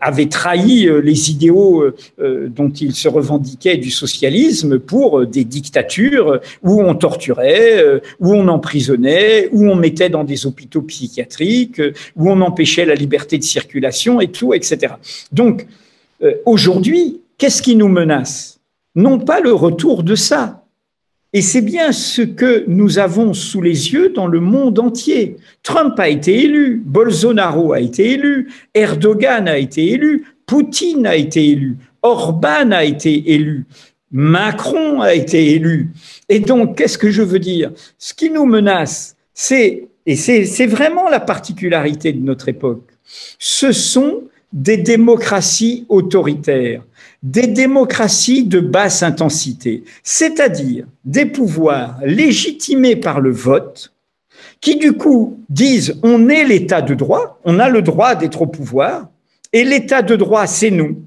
[0.00, 1.84] avait trahi les idéaux
[2.18, 9.48] dont il se revendiquait du socialisme pour des dictatures où on torturait, où on emprisonnait,
[9.52, 11.82] où on mettait dans des hôpitaux psychiatriques,
[12.16, 14.94] où on empêchait la liberté de circulation et tout, etc.
[15.32, 15.66] Donc,
[16.22, 18.60] euh, aujourd'hui, qu'est-ce qui nous menace?
[18.94, 20.64] Non pas le retour de ça.
[21.32, 25.36] Et c'est bien ce que nous avons sous les yeux dans le monde entier.
[25.64, 31.48] Trump a été élu, Bolsonaro a été élu, Erdogan a été élu, Poutine a été
[31.48, 33.66] élu, Orban a été élu,
[34.12, 35.90] Macron a été élu.
[36.28, 37.72] Et donc, qu'est-ce que je veux dire?
[37.98, 42.93] Ce qui nous menace, c'est, et c'est vraiment la particularité de notre époque,
[43.38, 46.82] ce sont des démocraties autoritaires,
[47.22, 53.92] des démocraties de basse intensité, c'est-à-dire des pouvoirs légitimés par le vote,
[54.60, 58.46] qui du coup disent on est l'état de droit, on a le droit d'être au
[58.46, 59.08] pouvoir,
[59.52, 61.02] et l'état de droit, c'est nous.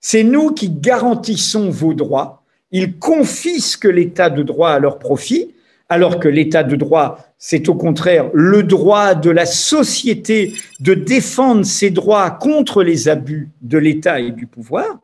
[0.00, 2.42] C'est nous qui garantissons vos droits.
[2.70, 5.50] Ils confisquent l'état de droit à leur profit,
[5.92, 11.66] alors que l'état de droit, c'est au contraire le droit de la société de défendre
[11.66, 15.00] ses droits contre les abus de l'État et du pouvoir.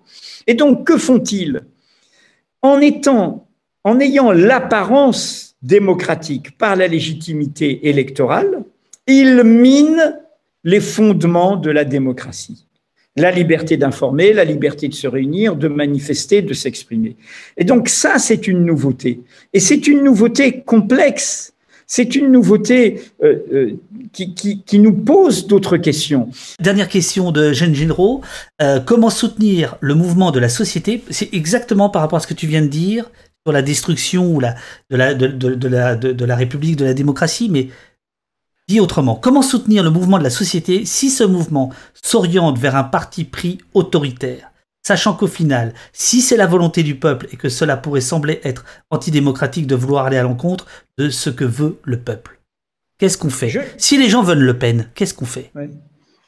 [0.47, 1.61] Et donc, que font-ils?
[2.63, 3.47] En étant,
[3.85, 8.63] en ayant l'apparence démocratique par la légitimité électorale,
[9.07, 10.19] ils minent
[10.65, 12.68] les fondements de la démocratie
[13.19, 17.17] la liberté d'informer, la liberté de se réunir, de manifester, de s'exprimer.
[17.57, 19.21] Et donc ça, c'est une nouveauté.
[19.53, 21.53] Et c'est une nouveauté complexe
[21.91, 23.77] c'est une nouveauté euh, euh,
[24.13, 26.29] qui, nous pose d'autres questions.
[26.61, 28.21] Dernière question de Jeanne Généraux.
[28.61, 31.03] Euh, comment soutenir le mouvement de la société?
[31.09, 33.11] C'est exactement par rapport à ce que tu viens de dire
[33.47, 34.55] sur la destruction ou la,
[34.91, 37.69] de, la, de, de la République, de la démocratie, mais
[38.69, 41.71] dit autrement, comment soutenir le mouvement de la société si ce mouvement
[42.03, 44.53] s'oriente vers un parti pris autoritaire?
[44.87, 48.65] Sachant qu'au final, si c'est la volonté du peuple et que cela pourrait sembler être
[48.91, 50.67] antidémocratique de vouloir aller à l'encontre
[50.99, 52.41] de ce que veut le peuple.
[52.99, 53.75] Qu'est-ce qu'on fait?
[53.77, 55.53] Si les gens veulent Le Pen, qu'est-ce qu'on fait?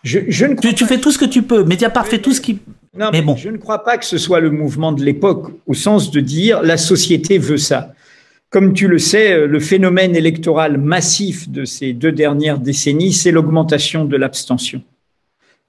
[0.03, 1.65] Je, ne tu, fais tout ce que tu peux.
[1.65, 2.61] Mediapart fait tout ce qui.
[2.97, 3.37] Non, mais, bon.
[3.37, 6.63] Je ne crois pas que ce soit le mouvement de l'époque, au sens de dire
[6.63, 7.93] la société veut ça.
[8.51, 14.05] Comme tu le sais, le phénomène électoral massif de ces deux dernières décennies, c'est l'augmentation
[14.05, 14.83] de l'abstention.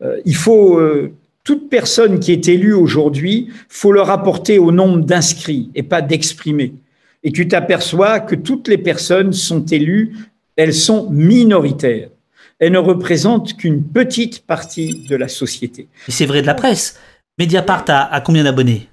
[0.01, 1.13] Euh, il faut euh,
[1.43, 6.73] toute personne qui est élue aujourd'hui, faut le rapporter au nombre d'inscrits et pas d'exprimés.
[7.23, 10.15] Et tu t'aperçois que toutes les personnes sont élues,
[10.55, 12.09] elles sont minoritaires.
[12.59, 15.87] Elles ne représentent qu'une petite partie de la société.
[16.07, 16.99] C'est vrai de la presse.
[17.37, 18.87] Mediapart a, combien d'abonnés?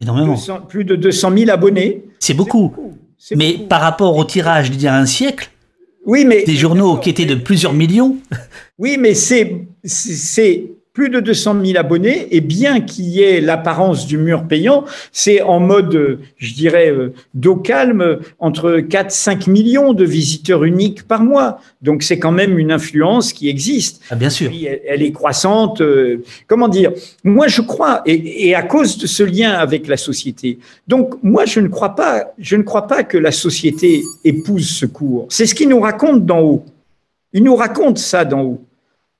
[0.00, 0.36] Énormément.
[0.68, 2.04] plus de 200 000 abonnés.
[2.18, 2.74] C'est beaucoup.
[3.34, 5.50] Mais par rapport au tirage d'il y a un siècle,
[6.04, 8.16] oui, mais, des journaux qui étaient de plusieurs millions.
[8.78, 10.66] Oui, mais c'est
[10.96, 15.42] plus de 200 000 abonnés, et bien qu'il y ait l'apparence du mur payant, c'est
[15.42, 21.22] en mode, je dirais, euh, d'eau calme, entre 4 5 millions de visiteurs uniques par
[21.22, 21.60] mois.
[21.82, 24.00] Donc c'est quand même une influence qui existe.
[24.08, 24.50] Ah, bien sûr.
[24.88, 25.82] elle, est croissante.
[25.82, 26.92] Euh, comment dire?
[27.24, 30.58] Moi, je crois, et, et, à cause de ce lien avec la société.
[30.88, 34.86] Donc moi, je ne crois pas, je ne crois pas que la société épouse ce
[34.86, 35.26] cours.
[35.28, 36.64] C'est ce qu'ils nous racontent d'en haut.
[37.34, 38.65] Ils nous racontent ça d'en haut.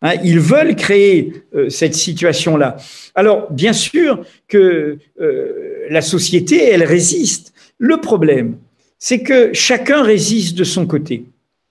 [0.03, 2.77] Hein, ils veulent créer euh, cette situation-là.
[3.15, 7.55] Alors, bien sûr que euh, la société, elle résiste.
[7.79, 8.57] Le problème,
[8.99, 11.25] c'est que chacun résiste de son côté.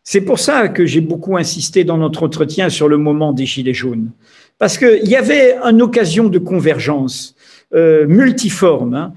[0.03, 3.73] C'est pour ça que j'ai beaucoup insisté dans notre entretien sur le moment des Gilets
[3.73, 4.09] jaunes.
[4.57, 7.35] Parce qu'il y avait une occasion de convergence
[7.73, 9.13] euh, multiforme, hein,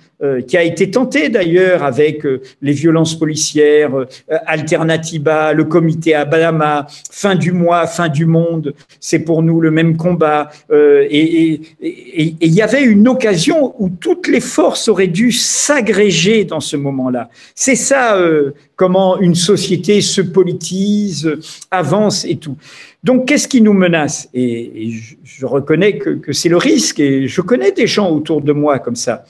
[0.47, 3.93] qui a été tenté d'ailleurs avec euh, les violences policières,
[4.47, 9.97] Alternativa, le comité Abama, fin du mois, fin du monde, c'est pour nous le même
[9.97, 10.51] combat.
[10.71, 16.77] et il y avait une occasion où toutes les forces auraient dû s'agréger dans ce
[16.77, 17.29] moment-là.
[17.55, 18.19] C'est ça
[18.77, 21.31] comment une société se politise,
[21.71, 22.57] avance et tout.
[23.05, 24.29] Donc, qu'est-ce qui nous menace?
[24.35, 24.91] Et,
[25.23, 28.97] je, reconnais que, c'est le risque, et je connais des gens autour de moi comme
[28.97, 29.25] ça.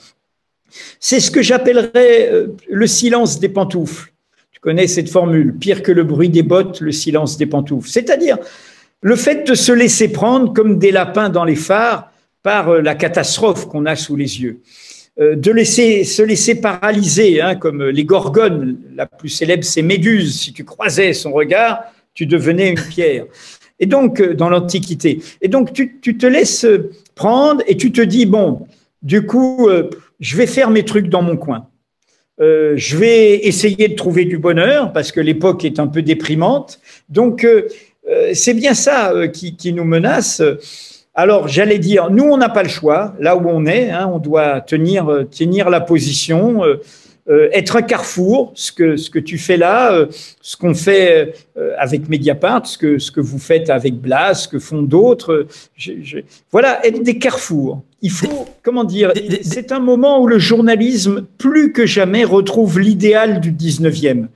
[0.99, 4.11] C'est ce que j'appellerais euh, le silence des pantoufles.
[4.51, 7.89] Tu connais cette formule, pire que le bruit des bottes, le silence des pantoufles.
[7.89, 8.37] C'est-à-dire
[9.01, 12.11] le fait de se laisser prendre comme des lapins dans les phares
[12.43, 14.59] par euh, la catastrophe qu'on a sous les yeux
[15.19, 20.39] euh, de laisser, se laisser paralyser, hein, comme les gorgones, la plus célèbre, c'est Méduse.
[20.39, 23.25] Si tu croisais son regard, tu devenais une pierre.
[23.79, 25.21] Et donc, dans l'Antiquité.
[25.41, 26.65] Et donc, tu, te laisses
[27.15, 28.67] prendre et tu te dis, bon,
[29.01, 29.69] du coup,
[30.19, 31.67] je vais faire mes trucs dans mon coin.
[32.41, 36.79] Euh, je vais essayer de trouver du bonheur parce que l'époque est un peu déprimante.
[37.09, 37.67] Donc, euh,
[38.33, 40.41] c'est bien ça qui, qui, nous menace.
[41.13, 43.13] Alors, j'allais dire, nous, on n'a pas le choix.
[43.19, 46.63] Là où on est, hein, on doit tenir, tenir la position.
[47.29, 50.07] Euh, être un carrefour, ce que, ce que tu fais là, euh,
[50.41, 54.47] ce qu'on fait euh, avec Mediapart, ce que, ce que vous faites avec Blas, ce
[54.47, 55.45] que font d'autres.
[56.51, 57.83] Voilà, être des carrefours.
[58.01, 63.41] Il faut, comment dire, c'est un moment où le journalisme, plus que jamais, retrouve l'idéal
[63.41, 64.27] du 19e,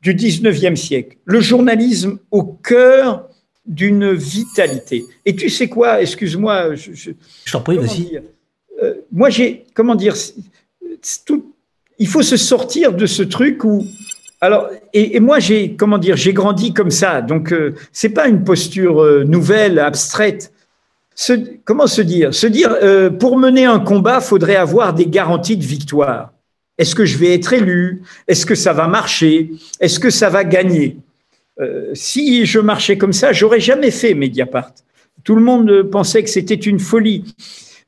[0.00, 1.18] du 19e siècle.
[1.24, 3.28] Le journalisme au cœur
[3.66, 5.04] d'une vitalité.
[5.26, 7.10] Et tu sais quoi, excuse-moi, je, je,
[7.52, 8.22] t'en prie, vas-y.
[9.12, 10.16] moi, j'ai, comment dire,
[11.26, 11.54] tout,
[11.98, 13.84] il faut se sortir de ce truc où
[14.42, 17.20] alors, et, moi, j'ai, comment dire, j'ai grandi comme ça.
[17.20, 20.52] Donc, euh, c'est pas une posture euh, nouvelle, abstraite.
[21.64, 22.34] Comment se dire?
[22.34, 26.32] Se dire, euh, pour mener un combat, faudrait avoir des garanties de victoire.
[26.78, 28.02] Est-ce que je vais être élu?
[28.26, 29.50] Est-ce que ça va marcher?
[29.80, 30.96] Est-ce que ça va gagner?
[31.92, 34.72] Si je marchais comme ça, j'aurais jamais fait Mediapart.
[35.24, 37.34] Tout le monde pensait que c'était une folie.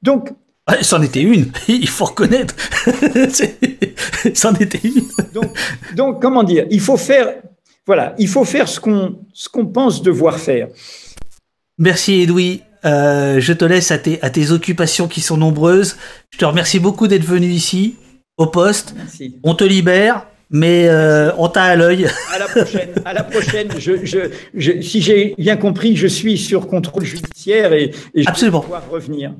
[0.02, 0.28] Donc,
[0.82, 2.54] C'en était une, il faut reconnaître.
[4.34, 5.02] C'en était une.
[5.94, 6.66] Donc, comment dire?
[6.70, 7.34] Il faut faire,
[7.86, 10.68] voilà, il faut faire ce qu'on ce qu'on pense devoir faire.
[11.78, 12.62] Merci Edoui.
[12.84, 15.96] Euh, je te laisse à tes, à tes occupations qui sont nombreuses.
[16.30, 17.96] Je te remercie beaucoup d'être venu ici,
[18.36, 18.94] au poste.
[18.96, 19.36] Merci.
[19.44, 22.08] On te libère, mais euh, on t'a à l'œil.
[22.34, 22.90] À la prochaine.
[23.04, 23.68] À la prochaine.
[23.78, 24.18] Je, je,
[24.54, 28.58] je, si j'ai bien compris, je suis sur contrôle judiciaire et, et je Absolument.
[28.60, 29.32] vais pouvoir revenir.